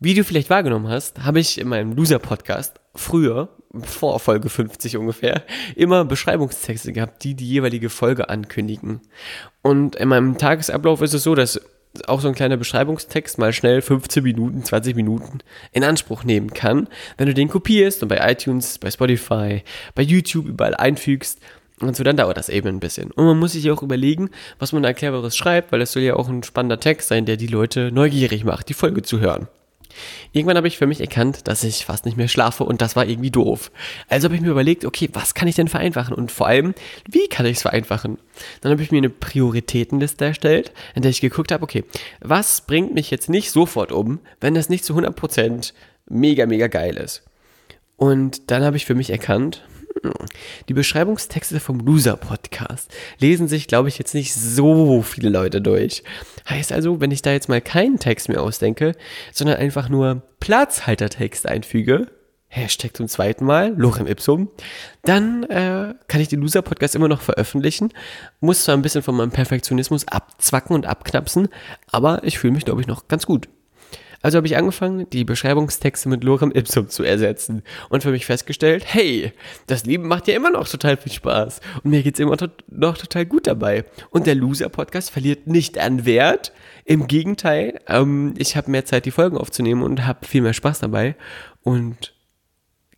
Wie 0.03 0.15
du 0.15 0.25
vielleicht 0.25 0.49
wahrgenommen 0.49 0.89
hast, 0.89 1.25
habe 1.25 1.41
ich 1.41 1.61
in 1.61 1.69
meinem 1.69 1.93
Loser-Podcast 1.93 2.81
früher, 2.95 3.51
vor 3.83 4.19
Folge 4.19 4.49
50 4.49 4.97
ungefähr, 4.97 5.43
immer 5.77 6.07
Beschreibungstexte 6.07 6.95
gehabt, 6.95 7.23
die 7.23 7.35
die 7.35 7.47
jeweilige 7.47 7.91
Folge 7.91 8.31
ankündigen. 8.31 9.03
Und 9.61 9.97
in 9.97 10.09
meinem 10.09 10.39
Tagesablauf 10.39 11.03
ist 11.03 11.13
es 11.13 11.23
so, 11.23 11.35
dass 11.35 11.61
auch 12.07 12.23
so 12.23 12.29
ein 12.29 12.35
kleiner 12.35 12.57
Beschreibungstext 12.57 13.37
mal 13.37 13.53
schnell 13.53 13.83
15 13.83 14.23
Minuten, 14.23 14.65
20 14.65 14.97
Minuten 14.97 15.41
in 15.71 15.85
Anspruch 15.85 16.25
nehmen 16.25 16.55
kann, 16.55 16.89
wenn 17.19 17.27
du 17.27 17.35
den 17.35 17.51
kopierst 17.51 18.03
und 18.03 18.09
bei 18.09 18.27
iTunes, 18.33 18.79
bei 18.79 18.91
Spotify, 18.91 19.63
bei 19.95 20.03
YouTube 20.03 20.47
überall 20.47 20.75
einfügst. 20.75 21.41
Und 21.79 21.95
so, 21.95 22.05
dann 22.05 22.17
dauert 22.17 22.39
das 22.39 22.49
eben 22.49 22.69
ein 22.69 22.81
bisschen. 22.81 23.11
Und 23.11 23.27
man 23.27 23.39
muss 23.39 23.53
sich 23.53 23.71
auch 23.71 23.83
überlegen, 23.83 24.31
was 24.59 24.73
man 24.73 24.83
da 24.83 24.95
cleveres 24.95 25.37
schreibt, 25.37 25.73
weil 25.73 25.83
es 25.83 25.93
soll 25.93 26.05
ja 26.05 26.17
auch 26.17 26.31
ein 26.31 26.43
spannender 26.43 26.81
Text 26.81 27.09
sein, 27.09 27.27
der 27.27 27.37
die 27.37 27.49
Leute 27.49 27.93
neugierig 27.93 28.45
macht, 28.45 28.71
die 28.71 28.75
Folge 28.75 29.03
zu 29.03 29.21
hören. 29.21 29.49
Irgendwann 30.33 30.57
habe 30.57 30.69
ich 30.69 30.79
für 30.79 30.87
mich 30.87 31.01
erkannt, 31.01 31.49
dass 31.49 31.65
ich 31.65 31.85
fast 31.85 32.05
nicht 32.05 32.17
mehr 32.17 32.29
schlafe 32.29 32.65
und 32.65 32.81
das 32.81 32.97
war 32.97 33.07
irgendwie 33.07 33.31
doof. 33.31 33.71
Also 34.09 34.27
habe 34.27 34.37
ich 34.37 34.41
mir 34.41 34.51
überlegt, 34.51 34.85
okay, 34.85 35.09
was 35.13 35.35
kann 35.35 35.49
ich 35.49 35.57
denn 35.57 35.69
vereinfachen 35.69 36.15
und 36.15 36.31
vor 36.31 36.47
allem, 36.47 36.75
wie 37.09 37.29
kann 37.29 37.47
ich 37.47 37.57
es 37.57 37.63
vereinfachen? 37.63 38.19
Dann 38.61 38.73
habe 38.73 38.83
ich 38.83 38.91
mir 38.91 38.99
eine 38.99 39.11
Prioritätenliste 39.11 40.25
erstellt, 40.25 40.73
in 40.95 41.03
der 41.03 41.11
ich 41.11 41.21
geguckt 41.21 41.53
habe, 41.53 41.63
okay, 41.63 41.85
was 42.21 42.61
bringt 42.63 42.95
mich 42.95 43.11
jetzt 43.11 43.29
nicht 43.29 43.51
sofort 43.51 43.93
um, 43.93 44.21
wenn 44.41 44.55
das 44.55 44.69
nicht 44.69 44.85
zu 44.85 44.97
100% 44.97 45.73
mega, 46.09 46.47
mega 46.47 46.67
geil 46.69 46.97
ist? 46.97 47.25
Und 47.97 48.51
dann 48.51 48.65
habe 48.65 48.77
ich 48.77 48.87
für 48.87 48.95
mich 48.95 49.11
erkannt, 49.11 49.63
Die 50.69 50.75
Beschreibungstexte 50.75 51.61
vom 51.61 51.81
Loser 51.81 52.17
Podcast 52.17 52.91
lesen 53.19 53.49
sich, 53.49 53.67
glaube 53.67 53.89
ich, 53.89 53.99
jetzt 53.99 54.15
nicht 54.15 54.35
so 54.35 55.03
viele 55.03 55.29
Leute 55.29 55.61
durch. 55.61 56.03
Heißt 56.49 56.73
also, 56.73 57.01
wenn 57.01 57.11
ich 57.11 57.23
da 57.23 57.33
jetzt 57.33 57.49
mal 57.49 57.61
keinen 57.61 57.99
Text 57.99 58.29
mehr 58.29 58.43
ausdenke, 58.43 58.93
sondern 59.33 59.57
einfach 59.57 59.89
nur 59.89 60.23
Platzhaltertext 60.41 61.47
einfüge, 61.47 62.07
Hashtag 62.49 62.97
zum 62.97 63.07
zweiten 63.07 63.45
Mal, 63.45 63.75
Lorem 63.77 64.09
Ipsum, 64.09 64.51
dann 65.03 65.45
äh, 65.45 65.95
kann 66.09 66.21
ich 66.21 66.29
den 66.29 66.41
Loser-Podcast 66.41 66.97
immer 66.97 67.07
noch 67.07 67.21
veröffentlichen. 67.21 67.93
Muss 68.41 68.65
zwar 68.65 68.77
ein 68.77 68.83
bisschen 68.83 69.03
von 69.03 69.15
meinem 69.15 69.31
Perfektionismus 69.31 70.09
abzwacken 70.09 70.75
und 70.75 70.85
abknapsen, 70.85 71.49
aber 71.93 72.25
ich 72.25 72.39
fühle 72.39 72.55
mich, 72.55 72.65
glaube 72.65 72.81
ich, 72.81 72.89
noch 72.89 73.07
ganz 73.07 73.25
gut. 73.25 73.49
Also 74.23 74.37
habe 74.37 74.47
ich 74.47 74.57
angefangen, 74.57 75.09
die 75.11 75.25
Beschreibungstexte 75.25 76.09
mit 76.09 76.25
Lorem 76.25 76.53
Ipsum 76.53 76.89
zu 76.89 77.03
ersetzen 77.03 77.63
und 77.89 78.03
für 78.03 78.11
mich 78.11 78.27
festgestellt, 78.27 78.85
hey, 78.87 79.33
das 79.67 79.87
Leben 79.87 80.07
macht 80.09 80.29
ja 80.29 80.35
immer 80.35 80.51
noch 80.51 80.69
total 80.69 80.97
viel 80.97 81.13
Spaß 81.13 81.61
und 81.83 81.91
mir 81.91 82.03
geht's 82.03 82.21
immer 82.21 82.37
to 82.37 82.49
noch 82.69 82.99
total 82.99 83.25
gut 83.25 83.47
dabei. 83.47 83.85
Und 84.11 84.27
der 84.27 84.35
Loser-Podcast 84.35 85.11
verliert 85.11 85.47
nicht 85.47 85.79
an 85.79 86.05
Wert. 86.05 86.53
Im 86.85 87.07
Gegenteil, 87.07 87.81
ähm, 87.87 88.35
ich 88.37 88.57
habe 88.57 88.71
mehr 88.71 88.85
Zeit, 88.85 89.07
die 89.07 89.11
Folgen 89.11 89.39
aufzunehmen 89.39 89.83
und 89.83 90.07
habe 90.07 90.27
viel 90.27 90.43
mehr 90.43 90.55
Spaß 90.55 90.81
dabei 90.81 91.17
und 91.63 92.15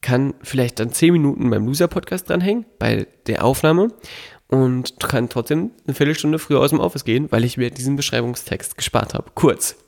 kann 0.01 0.35
vielleicht 0.43 0.81
dann 0.81 0.91
10 0.91 1.13
Minuten 1.13 1.49
beim 1.51 1.67
Loser-Podcast 1.67 2.29
dranhängen, 2.29 2.67
bei 2.79 3.07
der 3.27 3.45
Aufnahme 3.45 3.89
und 4.49 4.99
kann 4.99 5.29
trotzdem 5.29 5.71
eine 5.87 5.95
Viertelstunde 5.95 6.39
früher 6.39 6.61
aus 6.61 6.71
dem 6.71 6.81
Office 6.81 7.05
gehen, 7.05 7.31
weil 7.31 7.45
ich 7.45 7.57
mir 7.57 7.71
diesen 7.71 7.97
Beschreibungstext 7.97 8.77
gespart 8.77 9.15
habe. 9.15 9.31
Kurz. 9.35 9.82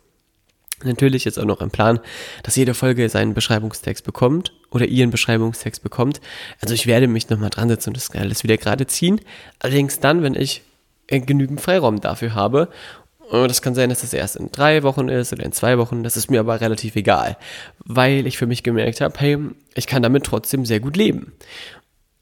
Natürlich 0.84 1.24
jetzt 1.24 1.38
auch 1.38 1.44
noch 1.44 1.60
ein 1.60 1.70
Plan, 1.70 1.98
dass 2.42 2.56
jede 2.56 2.74
Folge 2.74 3.08
seinen 3.08 3.34
Beschreibungstext 3.34 4.04
bekommt 4.04 4.52
oder 4.70 4.86
ihren 4.86 5.10
Beschreibungstext 5.10 5.82
bekommt. 5.82 6.20
Also 6.60 6.74
ich 6.74 6.86
werde 6.86 7.08
mich 7.08 7.30
nochmal 7.30 7.50
dran 7.50 7.68
setzen 7.68 7.90
und 7.90 7.96
das 7.96 8.10
alles 8.10 8.44
wieder 8.44 8.56
gerade 8.56 8.86
ziehen. 8.86 9.20
Allerdings 9.58 10.00
dann, 10.00 10.22
wenn 10.22 10.34
ich 10.34 10.62
genügend 11.06 11.60
Freiraum 11.60 12.00
dafür 12.00 12.34
habe. 12.34 12.68
Das 13.30 13.62
kann 13.62 13.74
sein, 13.74 13.88
dass 13.88 14.02
das 14.02 14.12
erst 14.12 14.36
in 14.36 14.52
drei 14.52 14.82
Wochen 14.82 15.08
ist 15.08 15.32
oder 15.32 15.44
in 15.44 15.52
zwei 15.52 15.78
Wochen. 15.78 16.02
Das 16.02 16.16
ist 16.16 16.30
mir 16.30 16.40
aber 16.40 16.60
relativ 16.60 16.94
egal, 16.94 17.38
weil 17.78 18.26
ich 18.26 18.36
für 18.36 18.46
mich 18.46 18.62
gemerkt 18.62 19.00
habe, 19.00 19.18
hey, 19.18 19.38
ich 19.74 19.86
kann 19.86 20.02
damit 20.02 20.24
trotzdem 20.24 20.66
sehr 20.66 20.80
gut 20.80 20.96
leben. 20.96 21.32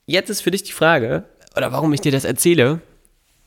Jetzt 0.06 0.30
ist 0.30 0.42
für 0.42 0.52
dich 0.52 0.62
die 0.62 0.72
Frage, 0.72 1.24
oder 1.56 1.72
warum 1.72 1.92
ich 1.92 2.00
dir 2.00 2.12
das 2.12 2.24
erzähle, 2.24 2.80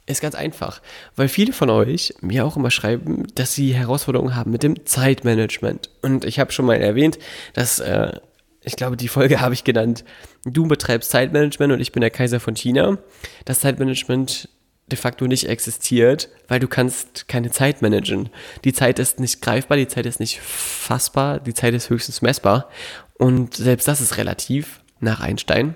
ist 0.08 0.22
ganz 0.22 0.36
einfach, 0.36 0.82
weil 1.16 1.28
viele 1.28 1.54
von 1.54 1.70
euch 1.70 2.14
mir 2.22 2.46
auch 2.46 2.58
immer 2.58 2.72
schreiben, 2.72 3.26
dass 3.36 3.54
sie 3.54 3.74
Herausforderungen 3.74 4.36
haben 4.36 4.52
mit 4.52 4.64
dem 4.64 4.86
Zeitmanagement. 4.86 5.90
Und 6.02 6.26
ich 6.26 6.40
habe 6.40 6.52
schon 6.52 6.66
mal 6.66 6.76
erwähnt, 6.76 7.18
dass, 7.54 7.80
äh, 7.80 8.20
ich 8.64 8.76
glaube, 8.76 8.98
die 8.98 9.08
Folge 9.08 9.42
habe 9.42 9.54
ich 9.54 9.64
genannt, 9.64 10.04
du 10.46 10.68
betreibst 10.68 11.10
Zeitmanagement 11.10 11.74
und 11.74 11.80
ich 11.80 11.92
bin 11.92 12.02
der 12.02 12.12
Kaiser 12.12 12.40
von 12.40 12.56
China. 12.56 13.00
Das 13.46 13.62
Zeitmanagement 13.62 14.50
de 14.88 14.98
facto 14.98 15.26
nicht 15.26 15.50
existiert, 15.50 16.30
weil 16.48 16.60
du 16.60 16.68
kannst 16.68 17.28
keine 17.28 17.50
Zeit 17.50 17.82
managen. 17.82 18.30
Die 18.64 18.74
Zeit 18.74 19.00
ist 19.00 19.20
nicht 19.20 19.42
greifbar, 19.42 19.78
die 19.78 19.88
Zeit 19.88 20.06
ist 20.06 20.20
nicht 20.20 20.40
fassbar, 20.42 21.40
die 21.40 21.56
Zeit 21.56 21.74
ist 21.74 21.90
höchstens 21.90 22.22
messbar. 22.22 22.70
Und 23.18 23.56
selbst 23.56 23.88
das 23.88 24.02
ist 24.02 24.18
relativ 24.18 24.82
nach 25.00 25.22
Einstein. 25.22 25.76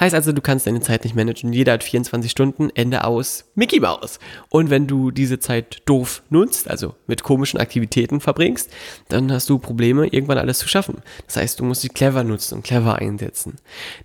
Heißt 0.00 0.14
also, 0.14 0.32
du 0.32 0.40
kannst 0.40 0.66
deine 0.66 0.80
Zeit 0.80 1.04
nicht 1.04 1.16
managen. 1.16 1.52
Jeder 1.52 1.72
hat 1.72 1.84
24 1.84 2.30
Stunden, 2.30 2.70
Ende 2.74 3.04
aus, 3.04 3.44
Mickey 3.54 3.80
Mouse. 3.80 4.18
Und 4.48 4.70
wenn 4.70 4.86
du 4.86 5.10
diese 5.10 5.38
Zeit 5.38 5.82
doof 5.86 6.22
nutzt, 6.30 6.68
also 6.68 6.94
mit 7.06 7.22
komischen 7.22 7.60
Aktivitäten 7.60 8.20
verbringst, 8.20 8.70
dann 9.08 9.32
hast 9.32 9.48
du 9.48 9.58
Probleme, 9.58 10.06
irgendwann 10.06 10.38
alles 10.38 10.58
zu 10.58 10.68
schaffen. 10.68 11.02
Das 11.26 11.36
heißt, 11.36 11.60
du 11.60 11.64
musst 11.64 11.82
sie 11.82 11.88
clever 11.88 12.24
nutzen 12.24 12.56
und 12.56 12.64
clever 12.64 12.96
einsetzen. 12.96 13.56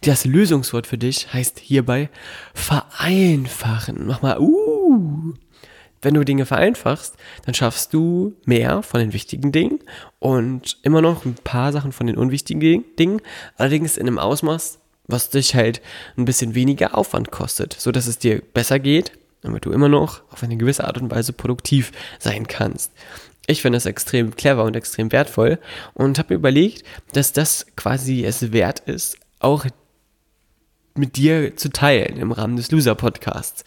Das 0.01 0.25
Lösungswort 0.25 0.87
für 0.87 0.97
dich 0.97 1.33
heißt 1.33 1.59
hierbei 1.59 2.09
vereinfachen. 2.53 4.05
Mach 4.05 4.21
mal, 4.21 4.39
uh. 4.39 5.33
Wenn 6.01 6.15
du 6.15 6.23
Dinge 6.23 6.47
vereinfachst, 6.47 7.15
dann 7.45 7.53
schaffst 7.53 7.93
du 7.93 8.35
mehr 8.45 8.81
von 8.81 8.99
den 8.99 9.13
wichtigen 9.13 9.51
Dingen 9.51 9.79
und 10.17 10.79
immer 10.81 11.01
noch 11.01 11.25
ein 11.25 11.35
paar 11.35 11.71
Sachen 11.71 11.91
von 11.91 12.07
den 12.07 12.17
unwichtigen 12.17 12.83
Dingen, 12.97 13.21
allerdings 13.55 13.97
in 13.97 14.07
einem 14.07 14.17
Ausmaß, 14.17 14.79
was 15.07 15.29
dich 15.29 15.55
halt 15.55 15.81
ein 16.17 16.25
bisschen 16.25 16.55
weniger 16.55 16.97
Aufwand 16.97 17.31
kostet, 17.31 17.73
so 17.73 17.91
dass 17.91 18.07
es 18.07 18.17
dir 18.17 18.41
besser 18.53 18.79
geht, 18.79 19.11
damit 19.41 19.65
du 19.65 19.71
immer 19.71 19.89
noch 19.89 20.21
auf 20.31 20.43
eine 20.43 20.57
gewisse 20.57 20.85
Art 20.85 20.99
und 20.99 21.11
Weise 21.11 21.33
produktiv 21.33 21.91
sein 22.19 22.47
kannst. 22.47 22.91
Ich 23.47 23.61
finde 23.61 23.77
das 23.77 23.85
extrem 23.85 24.35
clever 24.35 24.63
und 24.63 24.75
extrem 24.75 25.11
wertvoll 25.11 25.59
und 25.93 26.19
habe 26.19 26.33
mir 26.33 26.39
überlegt, 26.39 26.83
dass 27.13 27.33
das 27.33 27.65
quasi 27.75 28.23
es 28.23 28.51
wert 28.51 28.81
ist, 28.81 29.17
auch 29.39 29.65
mit 30.95 31.15
dir 31.15 31.55
zu 31.55 31.69
teilen 31.69 32.17
im 32.17 32.31
Rahmen 32.31 32.55
des 32.55 32.71
Loser 32.71 32.95
Podcasts. 32.95 33.63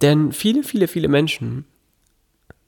Denn 0.00 0.32
viele, 0.32 0.64
viele, 0.64 0.88
viele 0.88 1.08
Menschen, 1.08 1.66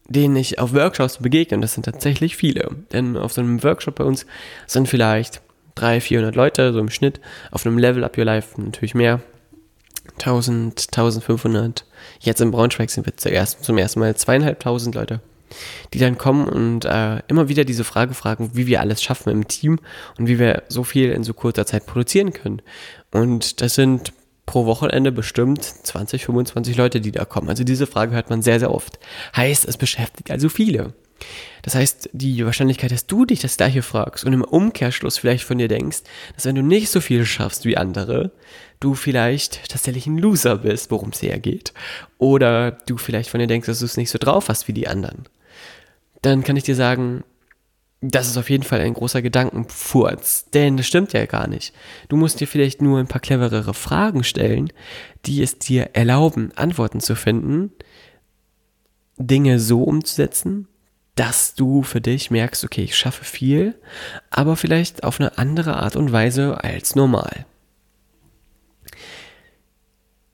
denen 0.09 0.37
ich 0.37 0.59
auf 0.59 0.75
Workshops 0.75 1.18
begegne, 1.18 1.56
und 1.56 1.62
das 1.62 1.75
sind 1.75 1.85
tatsächlich 1.85 2.37
viele, 2.37 2.71
denn 2.92 3.16
auf 3.16 3.33
so 3.33 3.40
einem 3.40 3.62
Workshop 3.62 3.97
bei 3.97 4.04
uns 4.04 4.26
sind 4.66 4.88
vielleicht 4.88 5.40
300, 5.75 6.02
400 6.02 6.37
Leute, 6.37 6.73
so 6.73 6.78
im 6.78 6.90
Schnitt. 6.90 7.21
Auf 7.50 7.66
einem 7.66 7.78
Level 7.78 8.04
Up 8.04 8.16
Your 8.16 8.25
Life 8.25 8.61
natürlich 8.61 8.95
mehr. 8.95 9.21
1000, 10.19 10.88
1500. 10.93 11.85
Jetzt 12.21 12.40
in 12.40 12.50
Braunschweig 12.50 12.90
sind 12.90 13.07
wir 13.07 13.16
zuerst, 13.16 13.64
zum 13.64 13.78
ersten 13.78 14.00
Mal 14.00 14.14
zweieinhalbtausend 14.14 14.95
Leute, 14.95 15.21
die 15.93 15.99
dann 15.99 16.19
kommen 16.19 16.47
und 16.47 16.85
äh, 16.85 17.21
immer 17.28 17.49
wieder 17.49 17.64
diese 17.64 17.85
Frage 17.85 18.14
fragen, 18.14 18.50
wie 18.54 18.66
wir 18.66 18.81
alles 18.81 19.02
schaffen 19.02 19.31
im 19.31 19.49
Team 19.49 19.81
und 20.19 20.28
wie 20.28 20.38
wir 20.38 20.62
so 20.69 20.85
viel 20.85 21.11
in 21.11 21.25
so 21.25 21.33
kurzer 21.33 21.66
Zeit 21.66 21.87
produzieren 21.87 22.33
können. 22.33 22.62
Und 23.11 23.61
das 23.61 23.75
sind 23.75 24.12
pro 24.47 24.66
Wochenende 24.66 25.11
bestimmt 25.11 25.64
20, 25.64 26.26
25 26.26 26.76
Leute, 26.76 27.00
die 27.00 27.12
da 27.12 27.25
kommen. 27.25 27.49
Also 27.49 27.64
diese 27.64 27.87
Frage 27.87 28.14
hört 28.14 28.31
man 28.31 28.43
sehr, 28.43 28.61
sehr 28.61 28.73
oft. 28.73 28.99
Heißt, 29.35 29.66
es 29.66 29.78
beschäftigt 29.78 30.31
also 30.31 30.49
viele. 30.49 30.93
Das 31.62 31.75
heißt, 31.75 32.11
die 32.12 32.44
Wahrscheinlichkeit, 32.44 32.90
dass 32.90 33.06
du 33.06 33.25
dich 33.25 33.40
das 33.40 33.56
gleiche 33.56 33.83
fragst 33.83 34.25
und 34.25 34.33
im 34.33 34.44
Umkehrschluss 34.44 35.18
vielleicht 35.18 35.44
von 35.44 35.59
dir 35.59 35.68
denkst, 35.68 36.02
dass 36.35 36.44
wenn 36.44 36.54
du 36.54 36.62
nicht 36.62 36.90
so 36.90 37.00
viel 37.00 37.25
schaffst 37.25 37.64
wie 37.64 37.76
andere, 37.76 38.33
du 38.80 38.94
vielleicht 38.94 39.71
tatsächlich 39.71 40.06
ein 40.06 40.18
Loser 40.18 40.59
bist, 40.59 40.90
worum 40.90 41.11
es 41.11 41.21
hier 41.21 41.38
geht. 41.38 41.73
Oder 42.18 42.73
du 42.73 42.99
vielleicht 42.99 43.30
von 43.30 43.40
dir 43.40 43.47
denkst, 43.47 43.66
dass 43.66 43.78
du 43.78 43.87
es 43.87 43.97
nicht 43.97 44.11
so 44.11 44.18
drauf 44.18 44.49
hast 44.49 44.68
wie 44.68 44.75
die 44.75 44.88
anderen. 44.88 45.25
Dann 46.23 46.44
kann 46.44 46.56
ich 46.56 46.64
dir 46.64 46.76
sagen, 46.76 47.25
das 48.11 48.28
ist 48.28 48.37
auf 48.37 48.50
jeden 48.50 48.64
Fall 48.64 48.80
ein 48.80 48.92
großer 48.92 49.23
Gedankenfurz, 49.23 50.50
denn 50.50 50.76
das 50.76 50.87
stimmt 50.87 51.14
ja 51.14 51.25
gar 51.25 51.47
nicht. 51.49 51.73
Du 52.09 52.16
musst 52.16 52.40
dir 52.40 52.47
vielleicht 52.47 52.83
nur 52.83 52.99
ein 52.99 53.06
paar 53.06 53.21
cleverere 53.21 53.73
Fragen 53.73 54.25
stellen, 54.25 54.71
die 55.25 55.42
es 55.42 55.59
dir 55.59 55.90
erlauben, 55.94 56.52
Antworten 56.54 57.00
zu 57.00 57.16
finden, 57.16 57.73
Dinge 59.16 59.59
so 59.59 59.85
umzusetzen, 59.85 60.68
dass 61.14 61.54
du 61.54 61.83
für 61.83 62.00
dich 62.00 62.30
merkst, 62.30 62.64
okay, 62.64 62.83
ich 62.83 62.97
schaffe 62.97 63.25
viel, 63.25 63.75
aber 64.30 64.56
vielleicht 64.56 65.04
auf 65.04 65.21
eine 65.21 65.38
andere 65.38 65.76
Art 65.76 65.97
und 65.97 66.12
Weise 66.12 66.62
als 66.62 66.97
normal. 66.97 67.47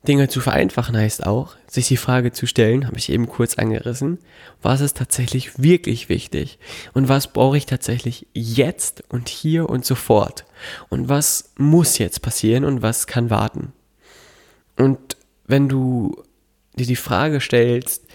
Dinge 0.09 0.29
zu 0.29 0.41
vereinfachen 0.41 0.97
heißt 0.97 1.27
auch, 1.27 1.57
sich 1.67 1.89
die 1.89 1.99
Frage 1.99 2.33
zu 2.33 2.47
stellen, 2.47 2.87
habe 2.87 2.97
ich 2.97 3.11
eben 3.11 3.29
kurz 3.29 3.59
angerissen, 3.59 4.19
was 4.63 4.81
ist 4.81 4.97
tatsächlich 4.97 5.63
wirklich 5.63 6.09
wichtig 6.09 6.59
und 6.95 7.11
was 7.11 7.33
brauche 7.33 7.59
ich 7.59 7.67
tatsächlich 7.67 8.27
jetzt 8.33 9.05
und 9.11 9.29
hier 9.29 9.69
und 9.69 9.85
sofort 9.85 10.47
und 10.89 11.11
was 11.11 11.53
muss 11.59 11.99
jetzt 11.99 12.23
passieren 12.23 12.65
und 12.65 12.81
was 12.81 13.07
kann 13.07 13.29
warten. 13.29 13.75
Und 14.79 15.19
wenn 15.47 15.69
du 15.69 16.23
dir 16.77 16.87
die 16.87 16.97
Frage 16.97 17.41
stellst, 17.41 18.07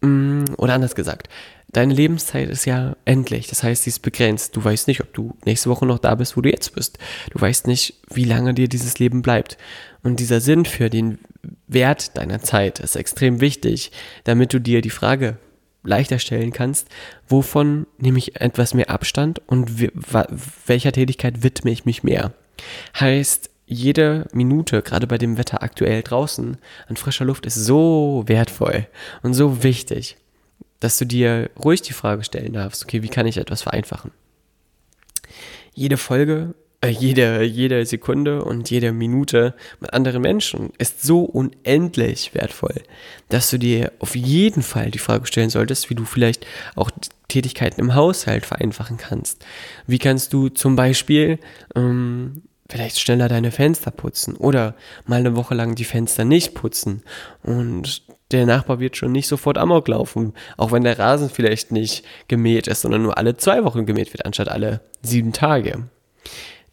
oder 0.00 0.74
anders 0.74 0.94
gesagt, 0.94 1.28
deine 1.70 1.92
Lebenszeit 1.92 2.48
ist 2.48 2.64
ja 2.64 2.96
endlich. 3.04 3.48
Das 3.48 3.62
heißt, 3.62 3.84
sie 3.84 3.90
ist 3.90 4.00
begrenzt. 4.00 4.56
Du 4.56 4.62
weißt 4.62 4.88
nicht, 4.88 5.00
ob 5.00 5.12
du 5.12 5.36
nächste 5.44 5.70
Woche 5.70 5.86
noch 5.86 5.98
da 5.98 6.14
bist, 6.14 6.36
wo 6.36 6.40
du 6.40 6.50
jetzt 6.50 6.74
bist. 6.74 6.98
Du 7.30 7.40
weißt 7.40 7.66
nicht, 7.66 7.94
wie 8.08 8.24
lange 8.24 8.54
dir 8.54 8.68
dieses 8.68 8.98
Leben 8.98 9.22
bleibt. 9.22 9.58
Und 10.02 10.20
dieser 10.20 10.40
Sinn 10.40 10.64
für 10.64 10.88
den 10.88 11.18
Wert 11.66 12.16
deiner 12.16 12.40
Zeit 12.40 12.78
ist 12.78 12.96
extrem 12.96 13.40
wichtig, 13.40 13.90
damit 14.24 14.52
du 14.52 14.60
dir 14.60 14.80
die 14.80 14.90
Frage 14.90 15.38
leichter 15.82 16.18
stellen 16.18 16.52
kannst, 16.52 16.88
wovon 17.28 17.86
nehme 17.98 18.18
ich 18.18 18.40
etwas 18.40 18.74
mehr 18.74 18.90
Abstand 18.90 19.40
und 19.46 19.80
welcher 20.66 20.92
Tätigkeit 20.92 21.42
widme 21.42 21.70
ich 21.70 21.84
mich 21.84 22.02
mehr. 22.02 22.32
Heißt, 22.98 23.50
jede 23.68 24.26
Minute, 24.32 24.80
gerade 24.82 25.06
bei 25.06 25.18
dem 25.18 25.36
Wetter 25.36 25.62
aktuell 25.62 26.02
draußen, 26.02 26.56
an 26.88 26.96
frischer 26.96 27.26
Luft 27.26 27.44
ist 27.44 27.54
so 27.54 28.24
wertvoll 28.26 28.86
und 29.22 29.34
so 29.34 29.62
wichtig, 29.62 30.16
dass 30.80 30.96
du 30.96 31.04
dir 31.04 31.50
ruhig 31.62 31.82
die 31.82 31.92
Frage 31.92 32.24
stellen 32.24 32.54
darfst, 32.54 32.82
okay, 32.82 33.02
wie 33.02 33.08
kann 33.08 33.26
ich 33.26 33.36
etwas 33.36 33.62
vereinfachen? 33.62 34.10
Jede 35.74 35.98
Folge, 35.98 36.54
äh, 36.80 36.88
jede, 36.88 37.42
jede 37.42 37.84
Sekunde 37.84 38.42
und 38.42 38.70
jede 38.70 38.92
Minute 38.92 39.54
mit 39.80 39.92
anderen 39.92 40.22
Menschen 40.22 40.70
ist 40.78 41.02
so 41.02 41.24
unendlich 41.24 42.34
wertvoll, 42.34 42.82
dass 43.28 43.50
du 43.50 43.58
dir 43.58 43.92
auf 43.98 44.16
jeden 44.16 44.62
Fall 44.62 44.90
die 44.90 44.98
Frage 44.98 45.26
stellen 45.26 45.50
solltest, 45.50 45.90
wie 45.90 45.94
du 45.94 46.04
vielleicht 46.04 46.46
auch 46.74 46.90
Tätigkeiten 47.28 47.80
im 47.80 47.94
Haushalt 47.94 48.46
vereinfachen 48.46 48.96
kannst. 48.96 49.44
Wie 49.86 49.98
kannst 49.98 50.32
du 50.32 50.48
zum 50.48 50.74
Beispiel 50.74 51.38
ähm, 51.74 52.42
vielleicht 52.70 53.00
schneller 53.00 53.28
deine 53.28 53.50
Fenster 53.50 53.90
putzen 53.90 54.36
oder 54.36 54.74
mal 55.06 55.20
eine 55.20 55.36
Woche 55.36 55.54
lang 55.54 55.74
die 55.74 55.84
Fenster 55.84 56.24
nicht 56.24 56.54
putzen. 56.54 57.02
Und 57.42 58.02
der 58.30 58.44
Nachbar 58.44 58.78
wird 58.78 58.96
schon 58.96 59.12
nicht 59.12 59.26
sofort 59.26 59.56
amok 59.56 59.88
laufen, 59.88 60.34
auch 60.56 60.70
wenn 60.72 60.84
der 60.84 60.98
Rasen 60.98 61.30
vielleicht 61.30 61.72
nicht 61.72 62.04
gemäht 62.28 62.66
ist, 62.66 62.82
sondern 62.82 63.02
nur 63.02 63.16
alle 63.16 63.36
zwei 63.36 63.64
Wochen 63.64 63.86
gemäht 63.86 64.12
wird, 64.12 64.26
anstatt 64.26 64.48
alle 64.48 64.80
sieben 65.02 65.32
Tage 65.32 65.88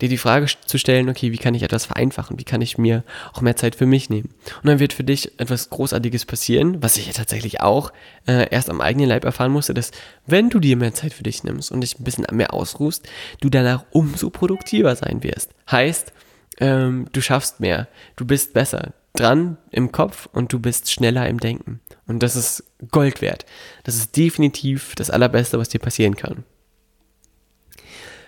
dir 0.02 0.10
die 0.10 0.18
Frage 0.18 0.48
zu 0.66 0.78
stellen, 0.78 1.10
okay, 1.10 1.32
wie 1.32 1.38
kann 1.38 1.54
ich 1.56 1.64
etwas 1.64 1.86
vereinfachen? 1.86 2.38
Wie 2.40 2.44
kann 2.44 2.62
ich 2.62 2.78
mir 2.78 3.04
auch 3.34 3.42
mehr 3.42 3.56
Zeit 3.56 3.76
für 3.76 3.86
mich 3.86 4.10
nehmen? 4.10 4.34
Und 4.62 4.68
dann 4.68 4.80
wird 4.80 4.94
für 4.94 5.04
dich 5.04 5.40
etwas 5.40 5.70
Großartiges 5.70 6.26
passieren, 6.26 6.82
was 6.82 6.98
ich 6.98 7.08
ja 7.08 7.14
tatsächlich 7.14 7.62
auch 7.62 7.92
äh, 8.28 8.50
erst 8.50 8.70
am 8.70 8.82
eigenen 8.82 9.10
Leib 9.10 9.24
erfahren 9.24 9.52
musste, 9.52 9.74
dass 9.74 9.92
wenn 10.26 10.50
du 10.50 10.60
dir 10.60 10.78
mehr 10.78 10.94
Zeit 10.94 11.14
für 11.14 11.24
dich 11.24 11.44
nimmst 11.44 11.72
und 11.72 11.82
dich 11.82 12.00
ein 12.00 12.04
bisschen 12.04 12.26
mehr 12.32 12.54
ausruhst, 12.54 13.08
du 13.42 13.50
danach 13.50 13.86
umso 13.92 14.30
produktiver 14.30 14.96
sein 14.96 15.24
wirst. 15.24 15.52
Heißt, 15.72 16.12
ähm, 16.60 17.08
du 17.12 17.22
schaffst 17.22 17.60
mehr, 17.60 17.88
du 18.16 18.26
bist 18.26 18.54
besser 18.54 18.94
dran 19.14 19.58
im 19.72 19.92
Kopf 19.92 20.28
und 20.32 20.52
du 20.52 20.60
bist 20.60 20.92
schneller 20.92 21.28
im 21.28 21.40
Denken. 21.40 21.80
Und 22.08 22.22
das 22.22 22.36
ist 22.36 22.64
Gold 22.92 23.22
wert. 23.22 23.46
Das 23.84 23.96
ist 23.96 24.16
definitiv 24.16 24.94
das 24.96 25.10
Allerbeste, 25.10 25.58
was 25.58 25.70
dir 25.70 25.80
passieren 25.80 26.16
kann. 26.16 26.44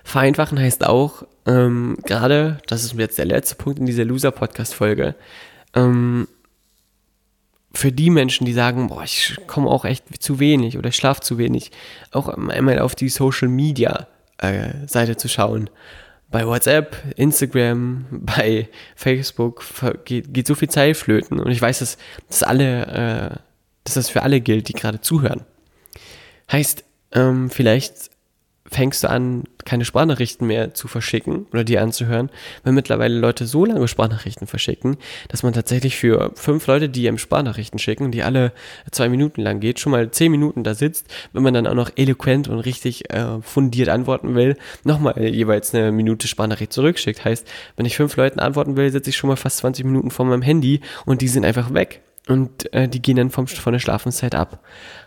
Vereinfachen 0.08 0.58
heißt 0.58 0.86
auch, 0.86 1.24
ähm, 1.46 1.98
gerade, 2.06 2.60
das 2.68 2.86
ist 2.86 2.94
jetzt 2.94 3.18
der 3.18 3.26
letzte 3.26 3.56
Punkt 3.56 3.78
in 3.78 3.86
dieser 3.86 4.06
Loser-Podcast-Folge, 4.06 5.16
ähm, 5.76 6.30
für 7.74 7.92
die 7.92 8.10
Menschen, 8.10 8.46
die 8.46 8.54
sagen, 8.54 8.88
boah, 8.88 9.04
ich 9.04 9.36
komme 9.48 9.70
auch 9.70 9.84
echt 9.84 10.24
zu 10.24 10.40
wenig 10.40 10.78
oder 10.78 10.88
ich 10.88 10.96
schlafe 10.96 11.20
zu 11.20 11.38
wenig, 11.38 11.72
auch 12.14 12.30
einmal 12.30 12.80
auf 12.80 12.96
die 12.96 13.10
Social 13.10 13.50
Media 13.50 14.08
äh, 14.38 14.88
Seite 14.88 15.18
zu 15.18 15.28
schauen. 15.28 15.70
Bei 16.32 16.48
WhatsApp, 16.48 16.96
Instagram, 17.18 18.06
bei 18.12 18.70
Facebook 18.96 19.62
geht, 20.06 20.34
geht 20.34 20.48
so 20.48 20.56
viel 20.56 20.70
Zeit 20.70 20.96
flöten 20.96 21.38
und 21.38 21.52
ich 21.52 21.62
weiß, 21.62 21.80
dass, 21.80 21.98
dass 22.30 22.44
alle, 22.44 22.86
äh, 22.86 23.40
dass 23.84 23.96
das 23.96 24.10
für 24.10 24.22
alle 24.24 24.40
gilt, 24.40 24.70
die 24.70 24.74
gerade 24.74 25.02
zuhören. 25.02 25.42
Heißt, 26.50 26.86
ähm, 27.12 27.50
vielleicht 27.50 28.10
fängst 28.70 29.04
du 29.04 29.10
an, 29.10 29.44
keine 29.66 29.86
Sprachnachrichten 29.86 30.46
mehr 30.46 30.74
zu 30.74 30.88
verschicken 30.88 31.46
oder 31.52 31.64
die 31.64 31.78
anzuhören, 31.78 32.30
weil 32.64 32.74
mittlerweile 32.74 33.18
Leute 33.18 33.46
so 33.46 33.66
lange 33.66 33.88
Sprachnachrichten 33.88 34.48
verschicken, 34.48 34.98
dass 35.30 35.44
man 35.44 35.54
tatsächlich 35.54 35.98
für 35.98 36.32
fünf 36.36 36.68
Leute, 36.68 36.90
die 36.90 37.06
ihm 37.06 37.18
Sprachnachrichten 37.18 37.80
schicken, 37.80 38.12
die 38.12 38.24
alle 38.24 38.52
zwei 38.92 39.10
Minuten 39.10 39.42
lang 39.42 39.60
geht, 39.60 39.80
schon 39.80 39.92
mal 39.92 40.12
zehn 40.12 40.32
Minuten 40.32 40.64
da 40.64 40.74
sitzt, 40.74 41.08
wenn 41.34 41.44
man 41.44 41.54
dann 41.54 41.68
auch 41.68 41.74
noch 41.74 41.92
eloquent 41.96 42.48
und 42.48 42.60
richtig 42.60 43.12
äh, 43.14 43.42
fundiert 43.42 43.90
antworten 43.90 44.36
will, 44.36 44.58
nochmal 44.84 45.22
jeweils 45.24 45.74
eine 45.74 45.92
Minute 45.92 46.28
Sprachnachricht 46.28 46.74
zurückschickt. 46.74 47.24
Heißt, 47.24 47.48
wenn 47.76 47.86
ich 47.86 47.96
fünf 47.96 48.16
Leuten 48.16 48.40
antworten 48.40 48.78
will, 48.78 48.92
sitze 48.92 49.10
ich 49.10 49.18
schon 49.18 49.30
mal 49.30 49.38
fast 49.38 49.58
20 49.58 49.86
Minuten 49.86 50.12
vor 50.12 50.26
meinem 50.26 50.42
Handy 50.42 50.82
und 51.06 51.22
die 51.22 51.28
sind 51.28 51.46
einfach 51.46 51.74
weg 51.74 52.02
und 52.28 52.74
äh, 52.74 52.88
die 52.88 53.02
gehen 53.02 53.18
dann 53.18 53.32
vom, 53.32 53.48
von 53.48 53.74
der 53.74 53.80
Schlafenszeit 53.80 54.36
ab. 54.36 54.60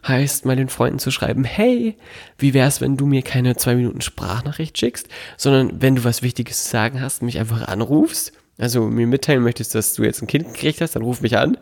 Heißt, 0.06 0.44
mal 0.44 0.56
den 0.56 0.68
Freunden 0.68 0.98
zu 0.98 1.10
schreiben, 1.10 1.44
hey, 1.44 1.96
wie 2.38 2.54
wär's, 2.54 2.80
wenn 2.80 2.96
du 2.96 3.06
mir 3.06 3.22
keine 3.22 3.56
zwei 3.56 3.74
Minuten 3.74 4.00
Sprachnachricht 4.00 4.78
schickst, 4.78 5.08
sondern 5.36 5.82
wenn 5.82 5.96
du 5.96 6.04
was 6.04 6.22
Wichtiges 6.22 6.64
zu 6.64 6.70
sagen 6.70 7.00
hast, 7.00 7.22
mich 7.22 7.38
einfach 7.38 7.68
anrufst, 7.68 8.32
also 8.60 8.82
mir 8.82 9.06
mitteilen 9.06 9.42
möchtest, 9.42 9.74
dass 9.74 9.94
du 9.94 10.02
jetzt 10.02 10.20
ein 10.20 10.26
Kind 10.26 10.52
gekriegt 10.52 10.82
hast, 10.82 10.94
dann 10.94 11.02
ruf 11.02 11.22
mich 11.22 11.38
an. 11.38 11.56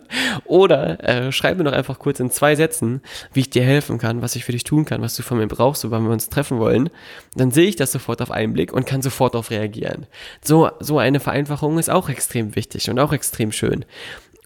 Oder 0.45 1.03
äh, 1.05 1.33
schreib 1.33 1.57
mir 1.57 1.65
doch 1.65 1.73
einfach 1.73 2.01
kurz 2.01 2.19
in 2.19 2.31
zwei 2.31 2.57
Sätzen, 2.57 3.03
wie 3.33 3.41
ich 3.41 3.51
dir 3.51 3.63
helfen 3.63 3.99
kann, 3.99 4.21
was 4.21 4.35
ich 4.35 4.45
für 4.45 4.51
dich 4.53 4.65
tun 4.65 4.85
kann, 4.85 5.01
was 5.01 5.15
du 5.15 5.23
von 5.23 5.39
mir 5.39 5.47
brauchst, 5.47 5.83
so 5.83 5.91
wir 5.93 5.99
uns 5.99 6.29
treffen 6.29 6.59
wollen. 6.59 6.91
Dann 7.37 7.53
sehe 7.53 7.69
ich 7.69 7.77
das 7.77 7.93
sofort 7.93 8.21
auf 8.21 8.33
einen 8.33 8.53
Blick 8.53 8.73
und 8.73 8.85
kann 8.85 9.01
sofort 9.01 9.35
darauf 9.35 9.51
reagieren. 9.51 10.07
So, 10.43 10.71
so 10.81 10.99
eine 10.99 11.21
Vereinfachung 11.21 11.79
ist 11.79 11.89
auch 11.89 12.09
extrem 12.09 12.57
wichtig 12.57 12.91
und 12.91 12.99
auch 12.99 13.13
extrem 13.13 13.53
schön. 13.53 13.85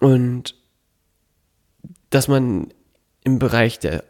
Und 0.00 0.54
dass 2.12 2.28
man 2.28 2.69
im 3.25 3.38
Bereich 3.38 3.78
der 3.78 4.04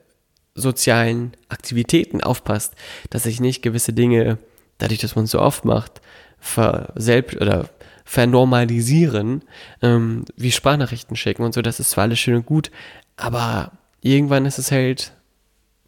sozialen 0.55 1.33
Aktivitäten 1.49 2.21
aufpasst, 2.21 2.75
dass 3.11 3.23
sich 3.23 3.41
nicht 3.41 3.63
gewisse 3.63 3.93
Dinge, 3.93 4.39
dadurch, 4.79 5.01
dass 5.01 5.17
man 5.17 5.25
es 5.25 5.31
so 5.31 5.41
oft 5.41 5.65
macht, 5.65 6.03
verselb 6.39 7.41
oder 7.41 7.69
vernormalisieren, 8.05 9.43
ähm, 9.81 10.25
wie 10.37 10.53
Sprachnachrichten 10.53 11.17
schicken 11.17 11.45
und 11.45 11.55
so, 11.55 11.63
das 11.63 11.81
ist 11.81 11.91
zwar 11.91 12.05
alles 12.05 12.19
schön 12.19 12.35
und 12.35 12.47
gut, 12.47 12.71
aber 13.17 13.73
irgendwann 14.03 14.45
ist 14.45 14.59
es 14.59 14.73
halt 14.73 15.13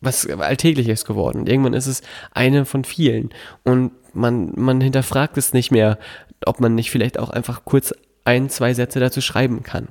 was 0.00 0.29
Alltägliches 0.29 1.05
geworden. 1.05 1.40
Und 1.40 1.48
irgendwann 1.48 1.74
ist 1.74 1.87
es 1.87 2.03
eine 2.31 2.66
von 2.66 2.85
vielen. 2.85 3.31
Und 3.64 3.92
man, 4.12 4.53
man 4.55 4.81
hinterfragt 4.81 5.37
es 5.38 5.53
nicht 5.53 5.70
mehr, 5.70 5.98
ob 6.44 6.61
man 6.61 6.74
nicht 6.74 6.90
vielleicht 6.90 7.18
auch 7.18 7.31
einfach 7.31 7.64
kurz 7.64 7.94
ein, 8.24 8.48
zwei 8.48 8.74
Sätze 8.74 9.00
dazu 9.00 9.20
schreiben 9.20 9.62
kann. 9.62 9.88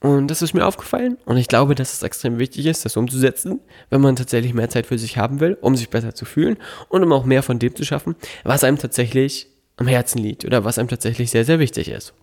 Und 0.00 0.28
das 0.28 0.42
ist 0.42 0.54
mir 0.54 0.66
aufgefallen 0.66 1.16
und 1.24 1.36
ich 1.36 1.48
glaube, 1.48 1.74
dass 1.74 1.92
es 1.92 2.02
extrem 2.02 2.38
wichtig 2.38 2.66
ist, 2.66 2.84
das 2.84 2.96
umzusetzen, 2.96 3.60
wenn 3.90 4.00
man 4.00 4.16
tatsächlich 4.16 4.54
mehr 4.54 4.70
Zeit 4.70 4.86
für 4.86 4.98
sich 4.98 5.16
haben 5.16 5.40
will, 5.40 5.58
um 5.60 5.76
sich 5.76 5.90
besser 5.90 6.14
zu 6.14 6.24
fühlen 6.24 6.56
und 6.88 7.02
um 7.02 7.12
auch 7.12 7.24
mehr 7.24 7.42
von 7.42 7.58
dem 7.58 7.74
zu 7.74 7.84
schaffen, 7.84 8.14
was 8.44 8.64
einem 8.64 8.78
tatsächlich 8.78 9.48
am 9.76 9.86
Herzen 9.86 10.18
liegt 10.18 10.44
oder 10.44 10.64
was 10.64 10.78
einem 10.78 10.88
tatsächlich 10.88 11.30
sehr, 11.30 11.44
sehr 11.44 11.58
wichtig 11.58 11.88
ist. 11.88 12.14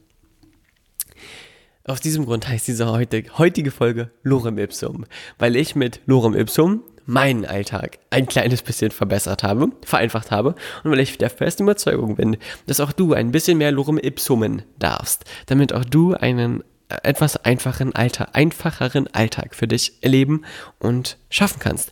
Aus 1.88 2.02
diesem 2.02 2.26
Grund 2.26 2.48
heißt 2.48 2.68
diese 2.68 2.92
heutige 2.92 3.72
Folge 3.72 4.10
Lorem 4.24 4.58
Ipsum, 4.58 5.06
weil 5.38 5.56
ich 5.56 5.76
mit 5.76 6.02
Lorem 6.06 6.34
Ipsum 6.34 6.84
meinen 7.06 7.46
Alltag 7.46 8.00
ein 8.10 8.26
kleines 8.26 8.64
bisschen 8.64 8.92
verbessert 8.92 9.44
habe, 9.44 9.70
vereinfacht 9.84 10.32
habe 10.32 10.56
und 10.84 10.92
weil 10.92 11.00
ich 11.00 11.18
der 11.18 11.30
festen 11.30 11.64
Überzeugung 11.64 12.16
bin, 12.16 12.38
dass 12.66 12.80
auch 12.80 12.92
du 12.92 13.14
ein 13.14 13.32
bisschen 13.32 13.58
mehr 13.58 13.72
Lorem 13.72 14.00
Ipsumen 14.00 14.64
darfst, 14.80 15.26
damit 15.46 15.74
auch 15.74 15.86
du 15.86 16.14
einen 16.16 16.64
etwas 16.90 17.38
einfachen 17.38 17.96
Alltag, 17.96 18.30
einfacheren 18.34 19.08
Alltag 19.14 19.56
für 19.56 19.68
dich 19.68 19.94
erleben 20.02 20.46
und 20.80 21.18
schaffen 21.30 21.60
kannst. 21.60 21.92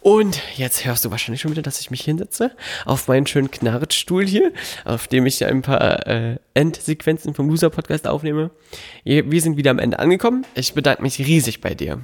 Und 0.00 0.40
jetzt 0.56 0.84
hörst 0.84 1.04
du 1.04 1.10
wahrscheinlich 1.10 1.40
schon 1.40 1.50
wieder, 1.50 1.62
dass 1.62 1.80
ich 1.80 1.90
mich 1.90 2.02
hinsetze 2.02 2.52
auf 2.84 3.08
meinen 3.08 3.26
schönen 3.26 3.50
Knarretstuhl 3.50 4.24
hier, 4.24 4.52
auf 4.84 5.08
dem 5.08 5.26
ich 5.26 5.44
ein 5.44 5.62
paar 5.62 6.06
äh, 6.06 6.38
Endsequenzen 6.54 7.34
vom 7.34 7.48
Loser 7.48 7.70
Podcast 7.70 8.06
aufnehme. 8.06 8.52
Wir 9.02 9.40
sind 9.40 9.56
wieder 9.56 9.72
am 9.72 9.80
Ende 9.80 9.98
angekommen. 9.98 10.46
Ich 10.54 10.74
bedanke 10.74 11.02
mich 11.02 11.18
riesig 11.18 11.60
bei 11.60 11.74
dir 11.74 12.02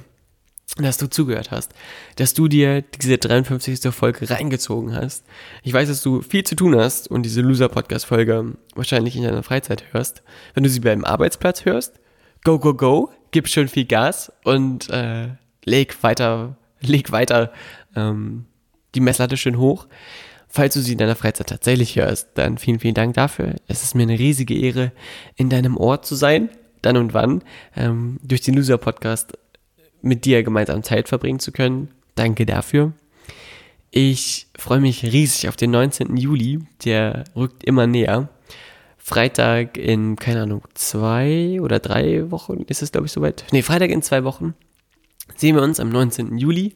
dass 0.77 0.97
du 0.97 1.07
zugehört 1.07 1.51
hast, 1.51 1.71
dass 2.15 2.33
du 2.33 2.47
dir 2.47 2.81
diese 2.81 3.17
53. 3.17 3.93
Folge 3.93 4.29
reingezogen 4.29 4.95
hast. 4.95 5.23
Ich 5.61 5.71
weiß, 5.71 5.87
dass 5.87 6.01
du 6.01 6.21
viel 6.21 6.43
zu 6.43 6.55
tun 6.55 6.75
hast 6.75 7.09
und 7.09 7.23
diese 7.23 7.41
Loser-Podcast-Folge 7.41 8.55
wahrscheinlich 8.73 9.15
in 9.15 9.23
deiner 9.23 9.43
Freizeit 9.43 9.93
hörst. 9.93 10.23
Wenn 10.55 10.63
du 10.63 10.69
sie 10.69 10.79
beim 10.79 11.05
Arbeitsplatz 11.05 11.65
hörst, 11.65 11.99
go, 12.43 12.59
go, 12.59 12.73
go, 12.73 13.11
gib 13.31 13.47
schon 13.47 13.67
viel 13.67 13.85
Gas 13.85 14.31
und 14.43 14.89
äh, 14.89 15.29
leg 15.65 16.01
weiter, 16.01 16.57
leg 16.81 17.11
weiter 17.11 17.51
ähm, 17.95 18.45
die 18.95 18.99
Messlatte 18.99 19.37
schön 19.37 19.57
hoch. 19.57 19.87
Falls 20.47 20.75
du 20.75 20.81
sie 20.81 20.91
in 20.91 20.99
deiner 20.99 21.15
Freizeit 21.15 21.47
tatsächlich 21.47 21.95
hörst, 21.95 22.29
dann 22.35 22.59
vielen, 22.59 22.79
vielen 22.79 22.93
Dank 22.93 23.15
dafür. 23.15 23.55
Es 23.67 23.81
ist 23.81 23.95
mir 23.95 24.03
eine 24.03 24.19
riesige 24.19 24.55
Ehre, 24.55 24.91
in 25.35 25.49
deinem 25.49 25.77
Ort 25.77 26.05
zu 26.05 26.13
sein, 26.13 26.49
dann 26.83 26.97
und 26.97 27.15
wann. 27.15 27.43
Ähm, 27.75 28.19
durch 28.21 28.41
den 28.41 28.53
Loser-Podcast 28.53 29.33
mit 30.03 30.25
dir 30.25 30.43
gemeinsam 30.43 30.83
Zeit 30.83 31.09
verbringen 31.09 31.39
zu 31.39 31.51
können. 31.51 31.89
Danke 32.13 32.45
dafür. 32.45 32.93
Ich 33.89 34.47
freue 34.55 34.79
mich 34.79 35.03
riesig 35.03 35.49
auf 35.49 35.55
den 35.55 35.71
19. 35.71 36.17
Juli. 36.17 36.59
Der 36.85 37.23
rückt 37.35 37.63
immer 37.63 37.87
näher. 37.87 38.29
Freitag 39.05 39.77
in, 39.77 40.15
keine 40.15 40.43
Ahnung, 40.43 40.63
zwei 40.75 41.59
oder 41.59 41.79
drei 41.79 42.31
Wochen 42.31 42.61
ist 42.67 42.81
es, 42.81 42.93
glaube 42.93 43.07
ich, 43.07 43.11
soweit. 43.11 43.43
Ne, 43.51 43.61
Freitag 43.61 43.89
in 43.89 44.01
zwei 44.01 44.23
Wochen 44.23 44.53
sehen 45.35 45.57
wir 45.57 45.61
uns 45.61 45.81
am 45.81 45.89
19. 45.89 46.37
Juli 46.37 46.73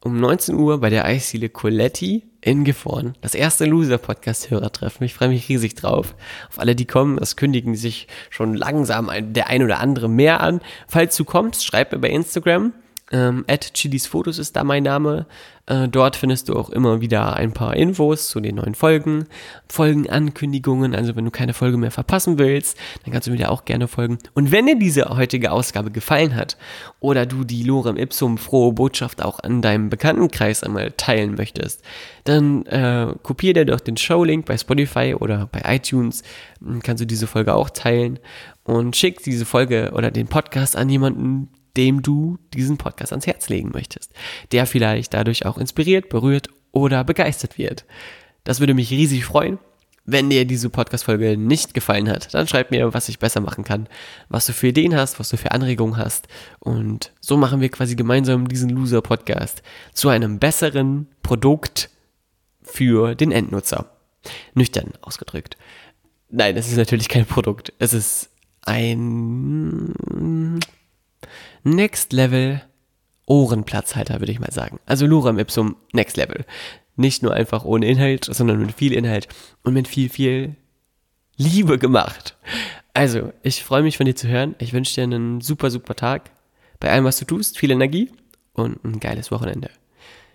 um 0.00 0.20
19 0.20 0.54
Uhr 0.54 0.80
bei 0.80 0.90
der 0.90 1.04
Eisziele 1.06 1.48
Coletti 1.48 2.22
in 2.40 2.62
Gifhorn. 2.62 3.14
Das 3.20 3.34
erste 3.34 3.64
Loser-Podcast-Hörertreffen. 3.64 5.04
Ich 5.04 5.14
freue 5.14 5.30
mich 5.30 5.48
riesig 5.48 5.74
drauf. 5.74 6.14
Auf 6.48 6.60
alle, 6.60 6.76
die 6.76 6.84
kommen, 6.84 7.18
es 7.18 7.34
kündigen 7.34 7.74
sich 7.74 8.06
schon 8.30 8.54
langsam 8.54 9.10
der 9.34 9.48
ein 9.48 9.64
oder 9.64 9.80
andere 9.80 10.08
mehr 10.08 10.42
an. 10.42 10.60
Falls 10.86 11.16
du 11.16 11.24
kommst, 11.24 11.66
schreib 11.66 11.90
mir 11.90 11.98
bei 11.98 12.10
Instagram. 12.10 12.74
Ähm, 13.12 13.44
at 13.46 13.72
Chilis 13.74 14.06
Fotos 14.06 14.38
ist 14.38 14.56
da 14.56 14.64
mein 14.64 14.82
Name. 14.82 15.26
Äh, 15.66 15.88
dort 15.88 16.16
findest 16.16 16.48
du 16.48 16.56
auch 16.56 16.70
immer 16.70 17.00
wieder 17.00 17.36
ein 17.36 17.52
paar 17.52 17.76
Infos 17.76 18.28
zu 18.28 18.40
den 18.40 18.56
neuen 18.56 18.74
Folgen, 18.74 19.26
Folgenankündigungen. 19.68 20.94
Also 20.94 21.14
wenn 21.14 21.24
du 21.24 21.30
keine 21.30 21.54
Folge 21.54 21.76
mehr 21.76 21.92
verpassen 21.92 22.38
willst, 22.38 22.76
dann 23.04 23.12
kannst 23.12 23.28
du 23.28 23.32
mir 23.32 23.38
da 23.38 23.48
auch 23.48 23.64
gerne 23.64 23.86
folgen. 23.86 24.18
Und 24.34 24.50
wenn 24.50 24.66
dir 24.66 24.78
diese 24.78 25.04
heutige 25.16 25.52
Ausgabe 25.52 25.92
gefallen 25.92 26.34
hat 26.34 26.56
oder 26.98 27.26
du 27.26 27.44
die 27.44 27.62
Lorem 27.62 27.96
Ipsum 27.96 28.38
frohe 28.38 28.72
Botschaft 28.72 29.22
auch 29.22 29.38
an 29.40 29.62
deinem 29.62 29.88
Bekanntenkreis 29.88 30.64
einmal 30.64 30.92
teilen 30.92 31.34
möchtest, 31.34 31.82
dann 32.24 32.66
äh, 32.66 33.12
kopier 33.22 33.54
dir 33.54 33.64
doch 33.64 33.80
den 33.80 33.96
Showlink 33.96 34.46
bei 34.46 34.58
Spotify 34.58 35.14
oder 35.18 35.46
bei 35.46 35.62
iTunes. 35.64 36.24
Dann 36.60 36.82
kannst 36.82 37.00
du 37.00 37.06
diese 37.06 37.28
Folge 37.28 37.54
auch 37.54 37.70
teilen 37.70 38.18
und 38.64 38.96
schick 38.96 39.22
diese 39.22 39.44
Folge 39.44 39.92
oder 39.94 40.10
den 40.10 40.26
Podcast 40.26 40.76
an 40.76 40.88
jemanden, 40.88 41.50
dem 41.76 42.02
du 42.02 42.38
diesen 42.54 42.78
Podcast 42.78 43.12
ans 43.12 43.26
Herz 43.26 43.48
legen 43.48 43.70
möchtest, 43.72 44.12
der 44.52 44.66
vielleicht 44.66 45.14
dadurch 45.14 45.46
auch 45.46 45.58
inspiriert, 45.58 46.08
berührt 46.08 46.48
oder 46.72 47.04
begeistert 47.04 47.58
wird. 47.58 47.84
Das 48.44 48.60
würde 48.60 48.74
mich 48.74 48.90
riesig 48.90 49.24
freuen 49.24 49.58
Wenn 50.08 50.30
dir 50.30 50.44
diese 50.44 50.70
Podcast-Folge 50.70 51.36
nicht 51.36 51.74
gefallen 51.74 52.08
hat, 52.08 52.32
dann 52.32 52.46
schreib 52.46 52.70
mir, 52.70 52.94
was 52.94 53.08
ich 53.08 53.18
besser 53.18 53.40
machen 53.40 53.64
kann, 53.64 53.88
was 54.28 54.46
du 54.46 54.52
für 54.52 54.68
Ideen 54.68 54.94
hast, 54.94 55.18
was 55.18 55.30
du 55.30 55.36
für 55.36 55.50
Anregungen 55.50 55.96
hast. 55.96 56.28
Und 56.60 57.12
so 57.20 57.36
machen 57.36 57.60
wir 57.60 57.70
quasi 57.70 57.96
gemeinsam 57.96 58.46
diesen 58.46 58.70
Loser-Podcast 58.70 59.64
zu 59.92 60.08
einem 60.08 60.38
besseren 60.38 61.08
Produkt 61.24 61.90
für 62.62 63.16
den 63.16 63.32
Endnutzer. 63.32 63.90
Nüchtern 64.54 64.92
ausgedrückt. 65.02 65.56
Nein, 66.30 66.56
es 66.56 66.68
ist 66.68 66.76
natürlich 66.76 67.08
kein 67.08 67.26
Produkt. 67.26 67.72
Es 67.80 67.92
ist 67.92 68.30
ein 68.62 70.60
Next 71.66 72.12
Level 72.12 72.62
Ohrenplatzhalter, 73.26 74.20
würde 74.20 74.30
ich 74.30 74.38
mal 74.38 74.52
sagen. 74.52 74.78
Also 74.86 75.04
Lorem 75.04 75.40
Ipsum 75.40 75.74
Next 75.92 76.16
Level. 76.16 76.44
Nicht 76.94 77.24
nur 77.24 77.34
einfach 77.34 77.64
ohne 77.64 77.88
Inhalt, 77.88 78.24
sondern 78.24 78.60
mit 78.60 78.72
viel 78.72 78.92
Inhalt 78.92 79.26
und 79.64 79.74
mit 79.74 79.88
viel, 79.88 80.08
viel 80.08 80.54
Liebe 81.36 81.76
gemacht. 81.78 82.36
Also, 82.94 83.32
ich 83.42 83.64
freue 83.64 83.82
mich 83.82 83.96
von 83.96 84.06
dir 84.06 84.14
zu 84.14 84.28
hören. 84.28 84.54
Ich 84.60 84.74
wünsche 84.74 84.94
dir 84.94 85.02
einen 85.02 85.40
super, 85.40 85.72
super 85.72 85.96
Tag. 85.96 86.30
Bei 86.78 86.92
allem, 86.92 87.04
was 87.04 87.18
du 87.18 87.24
tust, 87.24 87.58
viel 87.58 87.72
Energie 87.72 88.12
und 88.52 88.84
ein 88.84 89.00
geiles 89.00 89.32
Wochenende. 89.32 89.70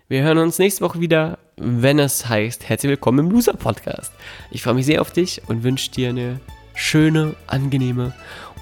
Wir 0.08 0.22
hören 0.22 0.36
uns 0.36 0.58
nächste 0.58 0.82
Woche 0.84 1.00
wieder, 1.00 1.38
wenn 1.56 1.98
es 1.98 2.28
heißt, 2.28 2.68
herzlich 2.68 2.90
willkommen 2.90 3.20
im 3.20 3.30
Loser 3.30 3.54
Podcast. 3.54 4.12
Ich 4.50 4.62
freue 4.62 4.74
mich 4.74 4.84
sehr 4.84 5.00
auf 5.00 5.12
dich 5.12 5.40
und 5.46 5.62
wünsche 5.62 5.90
dir 5.92 6.10
eine 6.10 6.40
schöne, 6.74 7.36
angenehme 7.46 8.12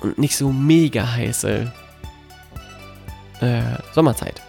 und 0.03 0.19
nicht 0.19 0.37
so 0.37 0.53
mega 0.53 1.15
heiße 1.17 1.73
äh, 3.41 3.63
Sommerzeit. 3.93 4.41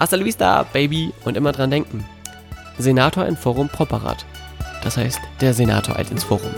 Hasta 0.00 0.16
la 0.16 0.24
vista, 0.24 0.62
Baby, 0.72 1.12
und 1.24 1.36
immer 1.36 1.52
dran 1.52 1.70
denken. 1.70 2.04
Senator 2.78 3.26
in 3.26 3.36
Forum 3.36 3.68
Properat. 3.68 4.24
Das 4.82 4.96
heißt, 4.96 5.20
der 5.40 5.54
Senator 5.54 5.96
eilt 5.96 6.10
ins 6.10 6.24
Forum. 6.24 6.50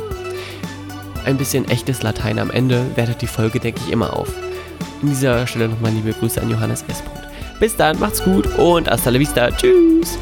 Ein 1.24 1.36
bisschen 1.36 1.68
echtes 1.68 2.02
Latein 2.02 2.38
am 2.38 2.50
Ende 2.50 2.84
wertet 2.96 3.20
die 3.20 3.26
Folge, 3.26 3.60
denke 3.60 3.80
ich, 3.84 3.92
immer 3.92 4.16
auf. 4.16 4.28
In 5.02 5.10
dieser 5.10 5.46
Stelle 5.46 5.68
nochmal 5.68 5.92
liebe 5.92 6.12
Grüße 6.12 6.40
an 6.40 6.50
Johannes 6.50 6.84
S. 6.88 7.02
Bis 7.60 7.76
dann, 7.76 7.98
macht's 7.98 8.22
gut 8.22 8.46
und 8.58 8.88
hasta 8.90 9.10
la 9.10 9.18
vista. 9.18 9.50
Tschüss. 9.50 10.18